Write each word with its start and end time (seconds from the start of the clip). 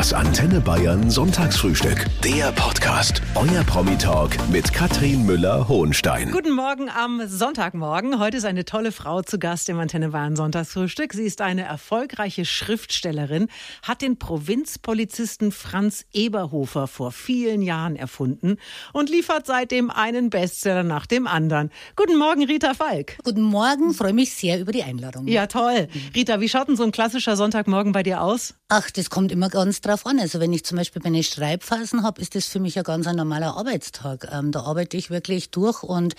Das 0.00 0.14
Antenne 0.14 0.62
Bayern 0.62 1.10
Sonntagsfrühstück. 1.10 2.06
Der 2.24 2.52
Podcast. 2.52 3.20
Euer 3.34 3.62
Promi-Talk 3.64 4.30
mit 4.48 4.72
Katrin 4.72 5.26
Müller-Hohenstein. 5.26 6.30
Guten 6.30 6.52
Morgen 6.52 6.88
am 6.88 7.28
Sonntagmorgen. 7.28 8.18
Heute 8.18 8.38
ist 8.38 8.46
eine 8.46 8.64
tolle 8.64 8.92
Frau 8.92 9.20
zu 9.20 9.38
Gast 9.38 9.68
im 9.68 9.78
Antenne 9.78 10.08
Bayern 10.08 10.36
Sonntagsfrühstück. 10.36 11.12
Sie 11.12 11.24
ist 11.24 11.42
eine 11.42 11.64
erfolgreiche 11.64 12.46
Schriftstellerin, 12.46 13.48
hat 13.82 14.00
den 14.00 14.18
Provinzpolizisten 14.18 15.52
Franz 15.52 16.06
Eberhofer 16.14 16.86
vor 16.86 17.12
vielen 17.12 17.60
Jahren 17.60 17.94
erfunden 17.94 18.56
und 18.94 19.10
liefert 19.10 19.44
seitdem 19.44 19.90
einen 19.90 20.30
Bestseller 20.30 20.82
nach 20.82 21.04
dem 21.04 21.26
anderen. 21.26 21.68
Guten 21.94 22.16
Morgen, 22.16 22.46
Rita 22.46 22.72
Falk. 22.72 23.18
Guten 23.22 23.42
Morgen, 23.42 23.92
freue 23.92 24.14
mich 24.14 24.32
sehr 24.32 24.60
über 24.60 24.72
die 24.72 24.82
Einladung. 24.82 25.28
Ja, 25.28 25.46
toll. 25.46 25.88
Rita, 26.14 26.40
wie 26.40 26.48
schaut 26.48 26.68
denn 26.68 26.76
so 26.76 26.84
ein 26.84 26.90
klassischer 26.90 27.36
Sonntagmorgen 27.36 27.92
bei 27.92 28.02
dir 28.02 28.22
aus? 28.22 28.54
Ach, 28.70 28.90
das 28.90 29.10
kommt 29.10 29.30
immer 29.32 29.50
ganz 29.50 29.82
drauf 29.82 29.89
an. 29.90 30.18
Also 30.18 30.40
wenn 30.40 30.52
ich 30.52 30.64
zum 30.64 30.78
Beispiel 30.78 31.02
meine 31.04 31.22
Schreibphasen 31.22 32.02
habe, 32.02 32.20
ist 32.20 32.34
das 32.34 32.46
für 32.46 32.60
mich 32.60 32.76
ja 32.76 32.82
ganz 32.82 33.06
ein 33.06 33.16
normaler 33.16 33.56
Arbeitstag. 33.56 34.28
Ähm, 34.32 34.52
da 34.52 34.60
arbeite 34.60 34.96
ich 34.96 35.10
wirklich 35.10 35.50
durch 35.50 35.82
und 35.82 36.14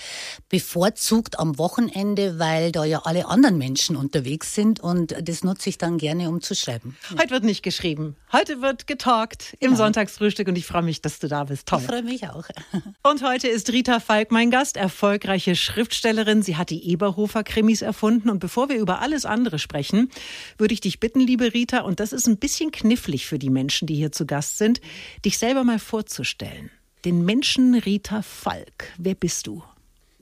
bevorzugt 0.50 1.40
am 1.40 1.58
Wochenende, 1.58 2.40
weil 2.40 2.72
da 2.72 2.86
ja 2.86 3.02
alle 3.04 3.28
anderen 3.28 3.58
Menschen 3.58 3.96
unterwegs 3.96 4.54
sind 4.56 4.80
und 4.80 5.16
das 5.22 5.44
nutze 5.44 5.70
ich 5.70 5.78
dann 5.78 5.98
gerne, 5.98 6.30
um 6.30 6.42
zu 6.42 6.56
schreiben. 6.56 6.98
Heute 7.18 7.32
wird 7.32 7.44
nicht 7.44 7.64
geschrieben. 7.64 8.16
Heute 8.32 8.62
wird 8.62 8.88
getalkt 8.88 9.56
im 9.60 9.72
ja. 9.72 9.78
Sonntagsfrühstück 9.78 10.48
und 10.48 10.58
ich 10.58 10.66
freue 10.66 10.84
mich, 10.84 11.02
dass 11.02 11.20
du 11.20 11.28
da 11.28 11.46
bist. 11.46 11.68
Toll. 11.68 11.80
Ich 11.80 11.88
freue 11.88 12.04
mich 12.04 12.28
auch. 12.28 12.46
Und 13.04 13.24
heute 13.24 13.48
ist 13.48 13.72
Rita 13.72 14.00
Falk 14.00 14.32
mein 14.32 14.52
Gast, 14.52 14.78
erfolgreiche 14.78 15.56
Schriftstellerin. 15.56 16.42
Sie 16.42 16.56
hat 16.56 16.70
die 16.70 16.90
Eberhofer 16.90 17.44
Krimis 17.44 17.82
erfunden 17.82 18.30
und 18.30 18.40
bevor 18.40 18.70
wir 18.70 18.78
über 18.78 19.00
alles 19.00 19.26
andere 19.26 19.60
sprechen, 19.60 20.10
würde 20.58 20.74
ich 20.74 20.82
dich 20.82 21.00
bitten, 21.00 21.20
liebe 21.20 21.54
Rita, 21.54 21.82
und 21.82 22.00
das 22.00 22.14
ist 22.14 22.28
ein 22.28 22.38
bisschen 22.38 22.72
knifflig 22.72 23.28
für 23.28 23.40
die 23.40 23.50
Menschen, 23.50 23.61
die 23.70 23.96
hier 23.96 24.12
zu 24.12 24.26
Gast 24.26 24.58
sind, 24.58 24.82
dich 25.26 25.38
selber 25.38 25.64
mal 25.64 25.80
vorzustellen. 25.80 26.72
Den 27.06 27.26
Menschen 27.26 27.76
Rita 27.76 28.22
Falk. 28.22 28.94
Wer 28.98 29.16
bist 29.16 29.48
du? 29.48 29.64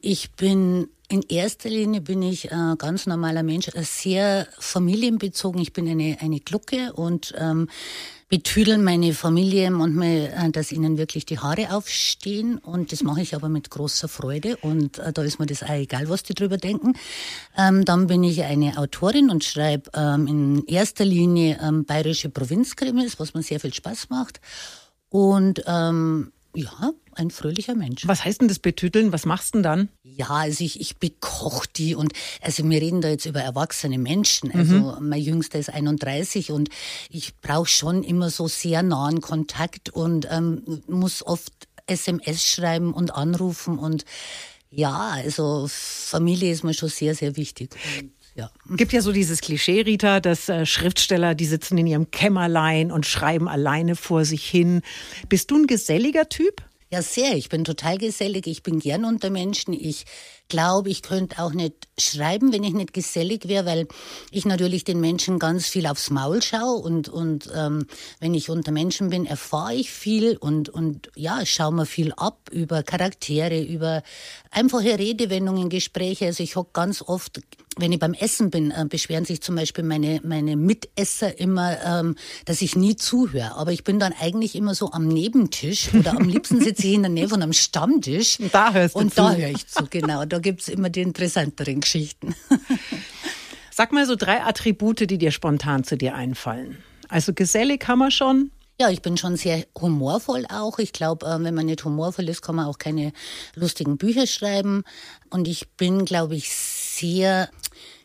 Ich 0.01 0.31
bin 0.31 0.87
in 1.09 1.23
erster 1.23 1.69
Linie 1.69 2.01
bin 2.01 2.21
ich 2.21 2.51
ein 2.51 2.77
ganz 2.77 3.07
normaler 3.07 3.41
Mensch, 3.41 3.67
sehr 3.75 4.47
familienbezogen. 4.59 5.59
Ich 5.59 5.73
bin 5.73 5.89
eine, 5.89 6.17
eine 6.21 6.39
Glucke 6.39 6.93
und 6.93 7.33
ähm, 7.37 7.67
betüdel 8.29 8.77
meine 8.77 9.13
Familie 9.13 9.71
manchmal, 9.71 10.31
äh, 10.33 10.51
dass 10.51 10.71
ihnen 10.71 10.97
wirklich 10.97 11.25
die 11.25 11.39
Haare 11.39 11.73
aufstehen. 11.73 12.59
Und 12.59 12.91
das 12.91 13.03
mache 13.03 13.21
ich 13.21 13.35
aber 13.35 13.49
mit 13.49 13.71
großer 13.71 14.07
Freude. 14.07 14.55
Und 14.57 14.99
äh, 14.99 15.11
da 15.11 15.23
ist 15.23 15.39
mir 15.39 15.47
das 15.47 15.63
auch 15.63 15.69
egal, 15.69 16.09
was 16.09 16.23
die 16.23 16.35
drüber 16.35 16.57
denken. 16.57 16.93
Ähm, 17.57 17.83
dann 17.85 18.07
bin 18.07 18.23
ich 18.23 18.43
eine 18.43 18.77
Autorin 18.77 19.31
und 19.31 19.43
schreibe 19.43 19.89
ähm, 19.95 20.27
in 20.27 20.65
erster 20.67 21.05
Linie 21.05 21.59
ähm, 21.61 21.85
bayerische 21.85 22.29
Provinzkrimis, 22.29 23.19
was 23.19 23.33
mir 23.33 23.41
sehr 23.41 23.59
viel 23.59 23.73
Spaß 23.73 24.09
macht. 24.09 24.39
Und 25.09 25.63
ähm, 25.65 26.31
ja, 26.55 26.91
ein 27.13 27.31
fröhlicher 27.31 27.75
Mensch. 27.75 28.07
Was 28.07 28.25
heißt 28.25 28.41
denn 28.41 28.47
das 28.47 28.59
betüteln? 28.59 29.11
Was 29.11 29.25
machst 29.25 29.53
du 29.53 29.57
denn 29.59 29.63
dann? 29.63 29.89
Ja, 30.03 30.29
also 30.29 30.63
ich, 30.63 30.81
ich 30.81 30.97
bekoche 30.97 31.67
die 31.75 31.95
und 31.95 32.13
also 32.41 32.67
wir 32.67 32.81
reden 32.81 33.01
da 33.01 33.09
jetzt 33.09 33.25
über 33.25 33.41
erwachsene 33.41 33.97
Menschen. 33.97 34.51
Also 34.51 34.99
mhm. 34.99 35.09
mein 35.09 35.21
Jüngster 35.21 35.59
ist 35.59 35.69
31 35.69 36.51
und 36.51 36.69
ich 37.09 37.37
brauche 37.37 37.67
schon 37.67 38.03
immer 38.03 38.29
so 38.29 38.47
sehr 38.47 38.83
nahen 38.83 39.21
Kontakt 39.21 39.89
und 39.89 40.27
ähm, 40.31 40.81
muss 40.87 41.25
oft 41.25 41.53
SMS 41.87 42.45
schreiben 42.45 42.93
und 42.93 43.13
anrufen 43.13 43.79
und 43.79 44.05
ja, 44.71 45.09
also 45.09 45.65
Familie 45.67 46.51
ist 46.51 46.63
mir 46.63 46.75
schon 46.75 46.89
sehr, 46.89 47.15
sehr 47.15 47.35
wichtig. 47.35 47.75
Ja. 48.39 48.49
Gibt 48.69 48.93
ja 48.93 49.01
so 49.01 49.11
dieses 49.11 49.41
Klischee, 49.41 49.81
Rita, 49.81 50.21
dass 50.21 50.47
äh, 50.47 50.65
Schriftsteller, 50.65 51.35
die 51.35 51.43
sitzen 51.43 51.77
in 51.77 51.87
ihrem 51.87 52.09
Kämmerlein 52.09 52.89
und 52.89 53.05
schreiben 53.05 53.49
alleine 53.49 53.97
vor 53.97 54.23
sich 54.23 54.45
hin. 54.49 54.81
Bist 55.27 55.51
du 55.51 55.57
ein 55.57 55.67
geselliger 55.67 56.29
Typ? 56.29 56.63
Ja, 56.89 57.01
sehr. 57.01 57.35
Ich 57.35 57.49
bin 57.49 57.65
total 57.65 57.97
gesellig. 57.97 58.47
Ich 58.47 58.63
bin 58.63 58.79
gern 58.79 59.03
unter 59.03 59.29
Menschen. 59.29 59.73
Ich 59.73 60.05
glaube, 60.47 60.89
ich 60.89 61.01
könnte 61.01 61.43
auch 61.43 61.51
nicht 61.51 61.89
schreiben, 61.99 62.53
wenn 62.53 62.63
ich 62.63 62.73
nicht 62.73 62.93
gesellig 62.93 63.49
wäre, 63.49 63.65
weil 63.65 63.87
ich 64.31 64.45
natürlich 64.45 64.85
den 64.85 65.01
Menschen 65.01 65.37
ganz 65.37 65.67
viel 65.67 65.85
aufs 65.85 66.09
Maul 66.09 66.41
schaue 66.41 66.81
und, 66.81 67.09
und 67.09 67.51
ähm, 67.53 67.85
wenn 68.19 68.33
ich 68.33 68.49
unter 68.49 68.71
Menschen 68.71 69.09
bin, 69.09 69.25
erfahre 69.25 69.75
ich 69.75 69.91
viel 69.91 70.37
und, 70.37 70.69
und 70.69 71.11
ja, 71.15 71.45
schaue 71.45 71.73
mir 71.73 71.85
viel 71.85 72.13
ab 72.13 72.49
über 72.51 72.81
Charaktere, 72.83 73.61
über 73.61 74.01
einfache 74.49 74.97
Redewendungen, 74.97 75.69
Gespräche. 75.69 76.25
Also 76.25 76.41
ich 76.41 76.55
hocke 76.55 76.71
ganz 76.73 77.03
oft 77.03 77.41
wenn 77.79 77.91
ich 77.91 77.99
beim 77.99 78.13
Essen 78.13 78.49
bin, 78.49 78.71
äh, 78.71 78.85
beschweren 78.87 79.25
sich 79.25 79.41
zum 79.41 79.55
Beispiel 79.55 79.83
meine, 79.83 80.21
meine 80.23 80.55
Mitesser 80.55 81.39
immer, 81.39 81.77
ähm, 81.83 82.15
dass 82.45 82.61
ich 82.61 82.75
nie 82.75 82.95
zuhöre. 82.95 83.55
Aber 83.55 83.71
ich 83.71 83.83
bin 83.83 83.99
dann 83.99 84.13
eigentlich 84.19 84.55
immer 84.55 84.75
so 84.75 84.91
am 84.91 85.07
Nebentisch 85.07 85.93
oder 85.93 86.11
am 86.11 86.27
liebsten 86.27 86.61
sitze 86.63 86.87
ich 86.87 86.93
in 86.93 87.03
der 87.03 87.11
Nähe 87.11 87.29
von 87.29 87.41
einem 87.41 87.53
Stammtisch. 87.53 88.37
Da 88.51 88.73
hörst 88.73 88.95
du 88.95 88.99
Und 88.99 89.09
zu. 89.11 89.17
da 89.17 89.33
höre 89.33 89.49
ich 89.49 89.67
zu, 89.67 89.85
genau. 89.89 90.25
Da 90.25 90.39
gibt's 90.39 90.67
immer 90.67 90.89
die 90.89 91.01
interessanteren 91.01 91.81
Geschichten. 91.81 92.35
Sag 93.71 93.91
mal 93.93 94.05
so 94.05 94.15
drei 94.15 94.41
Attribute, 94.43 95.09
die 95.09 95.17
dir 95.17 95.31
spontan 95.31 95.83
zu 95.83 95.97
dir 95.97 96.13
einfallen. 96.15 96.77
Also 97.07 97.33
gesellig 97.33 97.87
haben 97.87 97.99
wir 97.99 98.11
schon, 98.11 98.51
ja, 98.81 98.89
ich 98.89 99.01
bin 99.01 99.17
schon 99.17 99.35
sehr 99.35 99.65
humorvoll 99.79 100.45
auch. 100.49 100.79
Ich 100.79 100.93
glaube, 100.93 101.25
äh, 101.25 101.43
wenn 101.43 101.53
man 101.53 101.65
nicht 101.65 101.83
humorvoll 101.83 102.29
ist, 102.29 102.41
kann 102.41 102.55
man 102.55 102.65
auch 102.65 102.77
keine 102.77 103.11
lustigen 103.53 103.97
Bücher 103.97 104.25
schreiben. 104.25 104.83
Und 105.29 105.49
ich 105.49 105.69
bin, 105.71 106.05
glaube 106.05 106.35
ich, 106.37 106.49
sehr 106.49 107.49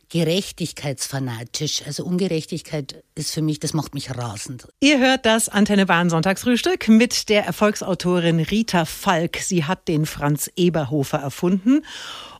gerechtigkeitsfanatisch. 0.08 1.82
Also 1.86 2.04
Ungerechtigkeit 2.04 3.04
ist 3.14 3.32
für 3.32 3.42
mich, 3.42 3.60
das 3.60 3.74
macht 3.74 3.94
mich 3.94 4.16
rasend. 4.16 4.68
Ihr 4.80 4.98
hört 4.98 5.26
das 5.26 5.48
Antenne 5.48 5.86
Bahn 5.86 6.10
Sonntagsfrühstück 6.10 6.88
mit 6.88 7.28
der 7.28 7.44
Erfolgsautorin 7.44 8.40
Rita 8.40 8.84
Falk. 8.84 9.38
Sie 9.38 9.64
hat 9.64 9.88
den 9.88 10.06
Franz 10.06 10.50
Eberhofer 10.56 11.18
erfunden. 11.18 11.82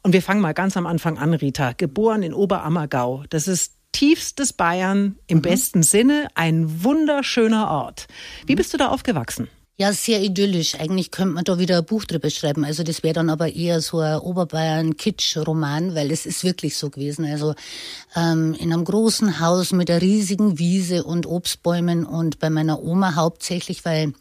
Und 0.02 0.12
wir 0.12 0.22
fangen 0.22 0.41
mal 0.41 0.54
ganz 0.54 0.76
am 0.76 0.86
Anfang 0.86 1.19
an, 1.19 1.34
Rita. 1.34 1.72
Geboren 1.72 2.22
in 2.22 2.34
Oberammergau. 2.34 3.25
Das 3.30 3.48
ist 3.48 3.75
tiefstes 3.92 4.52
Bayern 4.52 5.16
im 5.26 5.38
mhm. 5.38 5.42
besten 5.42 5.82
Sinne, 5.82 6.28
ein 6.34 6.84
wunderschöner 6.84 7.70
Ort. 7.70 8.06
Wie 8.46 8.56
bist 8.56 8.75
du 8.75 8.76
da 8.76 8.88
aufgewachsen? 8.88 9.48
Ja, 9.77 9.93
sehr 9.93 10.23
idyllisch. 10.23 10.77
Eigentlich 10.77 11.11
könnte 11.11 11.35
man 11.35 11.43
da 11.43 11.59
wieder 11.59 11.79
ein 11.79 11.85
Buch 11.85 12.05
drüber 12.05 12.31
schreiben. 12.31 12.65
Also 12.65 12.85
das 12.85 13.03
wäre 13.03 13.15
dann 13.15 13.29
aber 13.29 13.53
eher 13.53 13.81
so 13.81 13.99
ein 13.99 14.21
Oberbayern-Kitsch-Roman, 14.21 15.97
weil 15.97 16.12
es 16.12 16.27
ist 16.27 16.45
wirklich 16.45 16.77
so 16.77 16.91
gewesen. 16.91 17.25
Also 17.25 17.57
ähm, 18.15 18.55
in 18.55 18.73
einem 18.73 18.85
großen 18.85 19.41
Haus 19.41 19.73
mit 19.73 19.91
einer 19.91 20.01
riesigen 20.01 20.61
Wiese 20.61 21.03
und 21.03 21.27
Obstbäumen 21.27 22.05
und 22.05 22.39
bei 22.39 22.51
meiner 22.51 22.85
Oma 22.85 23.17
hauptsächlich, 23.17 23.85
weil 23.85 24.12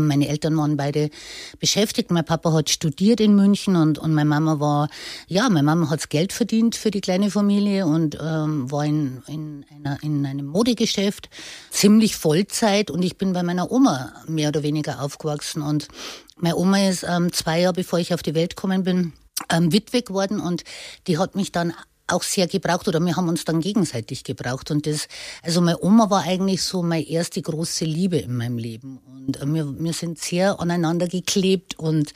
meine 0.00 0.28
Eltern 0.28 0.56
waren 0.56 0.76
beide 0.76 1.10
beschäftigt. 1.58 2.10
Mein 2.10 2.24
Papa 2.24 2.52
hat 2.52 2.70
studiert 2.70 3.20
in 3.20 3.34
München 3.34 3.76
und, 3.76 3.98
und 3.98 4.14
meine 4.14 4.28
Mama 4.28 4.60
war, 4.60 4.88
ja, 5.28 5.48
meine 5.48 5.64
Mama 5.64 5.90
hat 5.90 6.10
Geld 6.10 6.32
verdient 6.32 6.76
für 6.76 6.90
die 6.90 7.00
kleine 7.00 7.30
Familie 7.30 7.86
und 7.86 8.18
ähm, 8.20 8.70
war 8.70 8.84
in, 8.84 9.22
in, 9.26 9.64
einer, 9.70 9.98
in 10.02 10.26
einem 10.26 10.46
Modegeschäft, 10.46 11.28
ziemlich 11.70 12.16
Vollzeit 12.16 12.90
und 12.90 13.02
ich 13.02 13.18
bin 13.18 13.32
bei 13.32 13.42
meiner 13.42 13.70
Oma 13.70 14.12
mehr 14.26 14.48
oder 14.48 14.62
weniger 14.62 15.02
aufgewachsen 15.02 15.62
und 15.62 15.88
meine 16.36 16.56
Oma 16.56 16.88
ist 16.88 17.04
ähm, 17.08 17.32
zwei 17.32 17.60
Jahre 17.60 17.74
bevor 17.74 17.98
ich 17.98 18.12
auf 18.12 18.22
die 18.22 18.34
Welt 18.34 18.56
gekommen 18.56 18.82
bin, 18.84 19.12
ähm, 19.50 19.72
Witwe 19.72 20.02
geworden 20.02 20.40
und 20.40 20.64
die 21.06 21.18
hat 21.18 21.34
mich 21.34 21.52
dann 21.52 21.72
auch 22.06 22.22
sehr 22.22 22.46
gebraucht 22.46 22.86
oder 22.88 23.00
wir 23.00 23.16
haben 23.16 23.28
uns 23.28 23.44
dann 23.44 23.60
gegenseitig 23.60 24.24
gebraucht. 24.24 24.70
Und 24.70 24.86
das, 24.86 25.08
also 25.42 25.60
meine 25.60 25.82
Oma 25.82 26.10
war 26.10 26.22
eigentlich 26.22 26.62
so 26.62 26.82
meine 26.82 27.06
erste 27.06 27.42
große 27.42 27.84
Liebe 27.84 28.18
in 28.18 28.36
meinem 28.36 28.58
Leben. 28.58 28.98
Und 29.06 29.40
äh, 29.40 29.46
wir, 29.46 29.78
wir 29.78 29.92
sind 29.92 30.18
sehr 30.18 30.60
aneinander 30.60 31.08
geklebt 31.08 31.78
und 31.78 32.12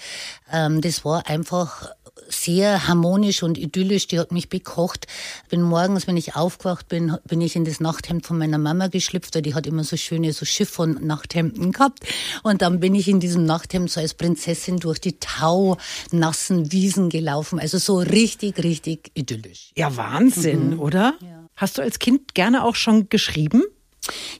ähm, 0.52 0.80
das 0.80 1.04
war 1.04 1.26
einfach 1.26 1.90
sehr 2.28 2.88
harmonisch 2.88 3.42
und 3.42 3.58
idyllisch. 3.58 4.06
Die 4.06 4.18
hat 4.18 4.32
mich 4.32 4.48
bekocht. 4.48 5.06
Bin 5.48 5.62
morgens, 5.62 6.06
wenn 6.06 6.16
ich 6.16 6.36
aufgewacht 6.36 6.88
bin, 6.88 7.16
bin 7.24 7.40
ich 7.40 7.56
in 7.56 7.64
das 7.64 7.80
Nachthemd 7.80 8.26
von 8.26 8.38
meiner 8.38 8.58
Mama 8.58 8.88
geschlüpft, 8.88 9.34
weil 9.34 9.42
die 9.42 9.54
hat 9.54 9.66
immer 9.66 9.84
so 9.84 9.96
schöne 9.96 10.32
so 10.32 10.44
Chiffon-Nachthemden 10.44 11.72
gehabt. 11.72 12.06
Und 12.42 12.62
dann 12.62 12.80
bin 12.80 12.94
ich 12.94 13.08
in 13.08 13.20
diesem 13.20 13.44
Nachthemd 13.44 13.90
so 13.90 14.00
als 14.00 14.14
Prinzessin 14.14 14.78
durch 14.78 15.00
die 15.00 15.18
taunassen 15.18 16.72
Wiesen 16.72 17.10
gelaufen. 17.10 17.58
Also 17.58 17.78
so 17.78 17.98
richtig, 17.98 18.62
richtig 18.62 19.10
idyllisch. 19.14 19.72
Ja, 19.76 19.96
Wahnsinn, 19.96 20.70
mhm. 20.74 20.80
oder? 20.80 21.14
Ja. 21.20 21.48
Hast 21.56 21.78
du 21.78 21.82
als 21.82 21.98
Kind 21.98 22.34
gerne 22.34 22.64
auch 22.64 22.74
schon 22.74 23.08
geschrieben? 23.08 23.64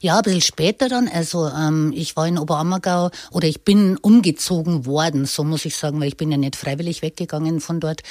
Ja, 0.01 0.17
ein 0.17 0.23
bisschen 0.23 0.41
später 0.41 0.89
dann. 0.89 1.07
Also 1.07 1.47
ähm, 1.47 1.93
ich 1.95 2.15
war 2.15 2.27
in 2.27 2.39
Oberammergau 2.39 3.11
oder 3.31 3.47
ich 3.47 3.63
bin 3.63 3.97
umgezogen 3.97 4.85
worden, 4.85 5.25
so 5.25 5.43
muss 5.43 5.65
ich 5.65 5.75
sagen, 5.75 5.99
weil 5.99 6.07
ich 6.07 6.17
bin 6.17 6.31
ja 6.31 6.37
nicht 6.37 6.55
freiwillig 6.55 7.03
weggegangen 7.03 7.59
von 7.61 7.79
dort. 7.79 8.01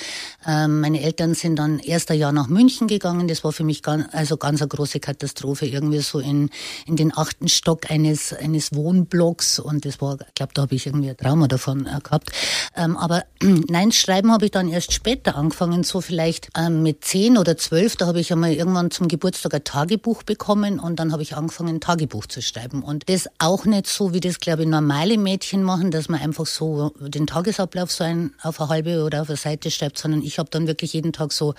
Ähm, 0.47 0.81
meine 0.81 1.02
Eltern 1.02 1.35
sind 1.35 1.56
dann 1.56 1.81
erster 1.81 2.14
Jahr 2.14 2.31
nach 2.31 2.47
München 2.47 2.87
gegangen. 2.87 3.26
Das 3.26 3.43
war 3.43 3.52
für 3.52 3.64
mich 3.64 3.82
ganz, 3.82 4.06
also 4.12 4.37
ganz 4.37 4.61
eine 4.62 4.69
große 4.69 5.00
Katastrophe. 5.00 5.67
Irgendwie 5.67 5.99
so 5.99 6.20
in, 6.20 6.50
in 6.87 6.94
den 6.97 7.17
achten 7.17 7.49
Stock 7.49 7.91
eines, 7.91 8.32
eines 8.32 8.73
Wohnblocks 8.75 9.58
und 9.58 9.85
das 9.85 10.00
war, 10.00 10.19
ich 10.20 10.35
glaube, 10.35 10.53
da 10.55 10.62
habe 10.62 10.75
ich 10.76 10.87
irgendwie 10.87 11.11
ein 11.11 11.17
Trauma 11.17 11.49
davon 11.49 11.87
äh, 11.87 11.99
gehabt. 12.00 12.31
Ähm, 12.76 12.96
aber 12.96 13.25
nein, 13.43 13.91
Schreiben 13.91 14.31
habe 14.31 14.44
ich 14.44 14.50
dann 14.53 14.69
erst 14.69 14.93
später 14.93 15.35
angefangen, 15.35 15.82
so 15.82 16.00
vielleicht 16.00 16.50
ähm, 16.56 16.85
mit 16.85 17.05
zehn 17.05 17.37
oder 17.37 17.56
zwölf. 17.56 17.96
Da 17.96 18.06
habe 18.06 18.20
ich 18.20 18.32
einmal 18.32 18.53
irgendwann 18.53 18.93
zum 18.93 19.08
Geburtstag 19.08 19.55
ein 19.55 19.64
Tagebuch 19.64 20.23
bekommen 20.23 20.79
und 20.79 21.00
dann 21.00 21.11
habe 21.11 21.23
ich 21.23 21.37
angefangen, 21.40 21.70
angefangen, 21.70 21.81
Tagebuch 21.81 22.26
zu 22.26 22.42
schreiben. 22.42 22.82
Und 22.82 23.08
das 23.08 23.28
auch 23.38 23.64
nicht 23.64 23.87
so, 23.87 24.12
wie 24.12 24.20
das, 24.20 24.40
glaube 24.40 24.62
ich, 24.62 24.69
normale 24.69 25.19
Mädchen 25.19 25.62
machen, 25.62 25.90
dass 25.90 26.08
man 26.08 26.20
einfach 26.20 26.46
so 26.46 26.90
den 27.00 27.26
Tagesablauf 27.26 27.90
so 27.90 28.04
ein, 28.04 28.32
auf 28.42 28.60
eine 28.60 28.69
halbe 28.69 29.04
oder 29.04 29.22
auf 29.22 29.28
eine 29.28 29.37
Seite 29.37 29.70
schreibt, 29.70 29.98
sondern 29.98 30.22
ich 30.22 30.38
habe 30.38 30.50
dann 30.50 30.66
wirklich 30.66 30.92
jeden 30.92 31.12
Tag 31.12 31.32
so 31.32 31.54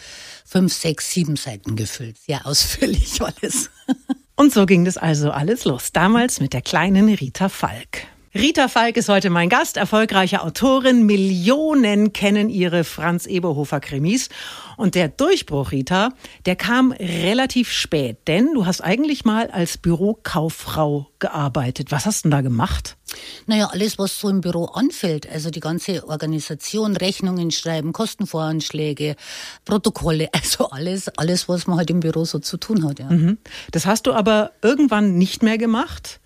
fünf, 0.45 0.74
sechs, 0.74 1.12
sieben 1.12 1.36
Seiten 1.36 1.75
gefüllt. 1.75 2.18
Sehr 2.18 2.45
ausführlich 2.45 3.22
alles. 3.22 3.69
Und 4.36 4.54
so 4.54 4.66
ging 4.66 4.86
das 4.86 4.98
also 4.98 5.31
alles 5.31 5.66
los. 5.66 5.92
Damals 5.92 6.39
mit 6.39 6.54
der 6.54 6.62
kleinen 6.62 7.13
Rita 7.13 7.50
Falk. 7.50 8.07
Rita 8.33 8.69
Falk 8.69 8.95
ist 8.95 9.10
heute 9.10 9.30
mein 9.30 9.50
Gast, 9.50 9.75
erfolgreiche 9.75 10.42
Autorin. 10.42 11.06
Millionen 11.06 12.13
kennen 12.13 12.50
ihre 12.50 12.86
Franz 12.86 13.25
Eberhofer 13.25 13.81
Krimis. 13.81 14.30
Und 14.78 14.95
der 14.95 15.10
Durchbruch, 15.10 15.74
Rita, 15.74 16.13
der 16.45 16.56
kam 16.56 16.94
relativ 16.94 17.69
spät, 17.74 18.19
denn 18.30 18.54
du 18.54 18.66
hast 18.66 18.80
eigentlich 18.80 19.25
mal 19.25 19.51
als 19.51 19.78
Bürokauffrau 19.78 21.11
gearbeitet. 21.22 21.92
Was 21.92 22.06
hast 22.06 22.26
du 22.26 22.30
denn 22.30 22.32
da 22.32 22.42
gemacht? 22.42 22.98
Naja, 23.46 23.68
alles, 23.68 23.98
was 23.98 24.20
so 24.20 24.28
im 24.28 24.42
Büro 24.42 24.66
anfällt. 24.66 25.30
Also 25.30 25.50
die 25.50 25.62
ganze 25.62 26.08
Organisation, 26.08 26.98
Rechnungen 26.98 27.52
schreiben, 27.52 27.94
Kostenvoranschläge, 27.94 29.16
Protokolle, 29.64 30.30
also 30.34 30.70
alles, 30.70 31.08
alles, 31.18 31.48
was 31.48 31.68
man 31.68 31.78
halt 31.78 31.90
im 31.90 32.02
Büro 32.02 32.26
so 32.26 32.40
zu 32.40 32.58
tun 32.58 32.86
hat. 32.86 33.00
Ja. 33.00 33.10
Mhm. 33.10 33.38
Das 33.72 33.86
hast 33.86 34.08
du 34.08 34.14
aber 34.14 34.52
irgendwann 34.62 35.18
nicht 35.18 35.44
mehr 35.44 35.58
gemacht? 35.58 36.20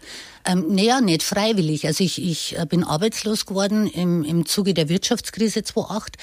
Ähm, 0.46 0.66
naja, 0.70 1.02
nicht 1.02 1.24
freiwillig. 1.24 1.88
Also 1.88 2.04
ich, 2.04 2.22
ich 2.22 2.58
äh, 2.58 2.66
bin 2.66 2.84
arbeitslos 2.84 3.48
geworden 3.48 3.88
im, 3.88 4.24
im 4.24 4.46
Zuge 4.46 4.76
der 4.76 4.90
Wirtschaftskrise 4.90 5.64
2008 5.64 6.18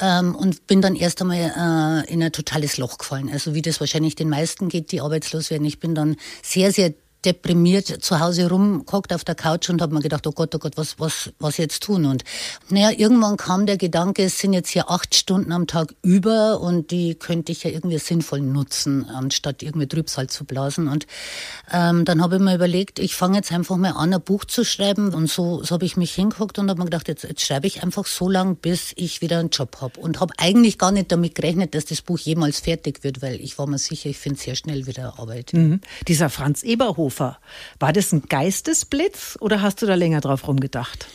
ähm, 0.00 0.34
und 0.34 0.66
bin 0.66 0.82
dann 0.82 0.96
erst 0.96 1.20
einmal 1.20 2.04
äh, 2.06 2.12
in 2.12 2.22
ein 2.22 2.32
totales 2.32 2.78
Loch 2.78 2.98
gefallen. 2.98 3.30
Also 3.32 3.54
wie 3.54 3.62
das 3.62 3.78
wahrscheinlich 3.78 4.16
den 4.16 4.28
meisten 4.28 4.68
geht, 4.68 4.90
die 4.90 5.00
arbeitslos 5.00 5.50
werden. 5.50 5.64
Ich 5.64 5.78
bin 5.78 5.94
dann 5.94 6.16
sehr, 6.42 6.72
sehr 6.72 6.92
deprimiert 7.24 7.86
zu 7.86 8.20
Hause 8.20 8.48
rumgehockt 8.48 9.12
auf 9.12 9.24
der 9.24 9.34
Couch 9.34 9.68
und 9.68 9.82
habe 9.82 9.94
mir 9.94 10.00
gedacht, 10.00 10.26
oh 10.26 10.32
Gott, 10.32 10.54
oh 10.54 10.58
Gott, 10.58 10.76
was, 10.76 10.98
was, 10.98 11.32
was 11.38 11.56
jetzt 11.58 11.82
tun? 11.82 12.06
Und 12.06 12.24
naja, 12.68 12.90
irgendwann 12.96 13.36
kam 13.36 13.66
der 13.66 13.76
Gedanke, 13.76 14.24
es 14.24 14.38
sind 14.38 14.52
jetzt 14.52 14.70
hier 14.70 14.90
acht 14.90 15.14
Stunden 15.14 15.52
am 15.52 15.66
Tag 15.66 15.94
über 16.02 16.60
und 16.60 16.90
die 16.90 17.14
könnte 17.14 17.52
ich 17.52 17.64
ja 17.64 17.70
irgendwie 17.70 17.98
sinnvoll 17.98 18.40
nutzen, 18.40 19.04
anstatt 19.04 19.62
irgendwie 19.62 19.86
Trübsal 19.86 20.28
zu 20.28 20.44
blasen. 20.44 20.88
Und 20.88 21.06
ähm, 21.70 22.04
dann 22.04 22.22
habe 22.22 22.36
ich 22.36 22.42
mir 22.42 22.54
überlegt, 22.54 22.98
ich 22.98 23.14
fange 23.14 23.36
jetzt 23.36 23.52
einfach 23.52 23.76
mal 23.76 23.92
an, 23.92 24.14
ein 24.14 24.22
Buch 24.22 24.44
zu 24.44 24.64
schreiben. 24.64 25.12
Und 25.12 25.28
so, 25.28 25.62
so 25.62 25.74
habe 25.74 25.84
ich 25.84 25.96
mich 25.96 26.14
hingeguckt 26.14 26.58
und 26.58 26.70
habe 26.70 26.78
mir 26.78 26.86
gedacht, 26.86 27.08
jetzt, 27.08 27.24
jetzt 27.24 27.42
schreibe 27.42 27.66
ich 27.66 27.82
einfach 27.82 28.06
so 28.06 28.28
lang, 28.28 28.56
bis 28.56 28.92
ich 28.96 29.20
wieder 29.20 29.38
einen 29.38 29.50
Job 29.50 29.78
habe. 29.80 30.00
Und 30.00 30.20
habe 30.20 30.32
eigentlich 30.38 30.78
gar 30.78 30.92
nicht 30.92 31.12
damit 31.12 31.34
gerechnet, 31.34 31.74
dass 31.74 31.84
das 31.84 32.00
Buch 32.00 32.18
jemals 32.18 32.60
fertig 32.60 33.04
wird, 33.04 33.20
weil 33.20 33.40
ich 33.40 33.58
war 33.58 33.66
mir 33.66 33.78
sicher, 33.78 34.08
ich 34.08 34.18
finde 34.18 34.40
sehr 34.40 34.54
schnell 34.54 34.86
wieder 34.86 35.18
Arbeit. 35.18 35.52
Mhm. 35.52 35.80
Dieser 36.08 36.30
Franz 36.30 36.62
Eberhof 36.62 37.09
Hannover. 37.10 37.38
War 37.78 37.92
das 37.92 38.12
ein 38.12 38.22
Geistesblitz 38.28 39.36
oder 39.40 39.62
hast 39.62 39.82
du 39.82 39.86
da 39.86 39.94
länger 39.94 40.20
drauf 40.20 40.46
rumgedacht? 40.46 41.06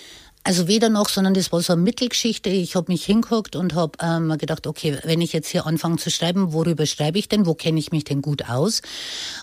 Also 0.47 0.67
weder 0.67 0.89
noch, 0.89 1.09
sondern 1.09 1.33
das 1.33 1.51
war 1.51 1.59
so 1.61 1.73
eine 1.73 1.81
Mittelgeschichte. 1.81 2.51
Ich 2.51 2.75
habe 2.75 2.91
mich 2.91 3.03
hingeguckt 3.03 3.55
und 3.55 3.73
habe 3.73 3.93
ähm, 3.99 4.37
gedacht, 4.37 4.67
okay, 4.67 4.99
wenn 5.03 5.19
ich 5.19 5.33
jetzt 5.33 5.47
hier 5.47 5.65
anfange 5.65 5.97
zu 5.97 6.11
schreiben, 6.11 6.53
worüber 6.53 6.85
schreibe 6.85 7.17
ich 7.17 7.27
denn? 7.27 7.47
Wo 7.47 7.55
kenne 7.55 7.79
ich 7.79 7.91
mich 7.91 8.03
denn 8.03 8.21
gut 8.21 8.47
aus? 8.47 8.83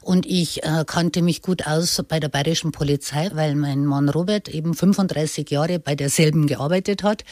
Und 0.03 0.27
ich 0.27 0.63
äh, 0.63 0.85
kannte 0.87 1.21
mich 1.21 1.43
gut 1.43 1.67
aus 1.67 2.01
bei 2.07 2.21
der 2.21 2.29
bayerischen 2.29 2.71
Polizei, 2.71 3.31
weil 3.35 3.57
mein 3.57 3.85
Mann 3.85 4.11
Robert 4.11 4.49
eben 4.49 4.75
35 4.75 5.51
Jahre 5.51 5.81
bei 5.81 5.97
derselben 5.97 6.47
gearbeitet 6.47 7.03
hat. 7.03 7.25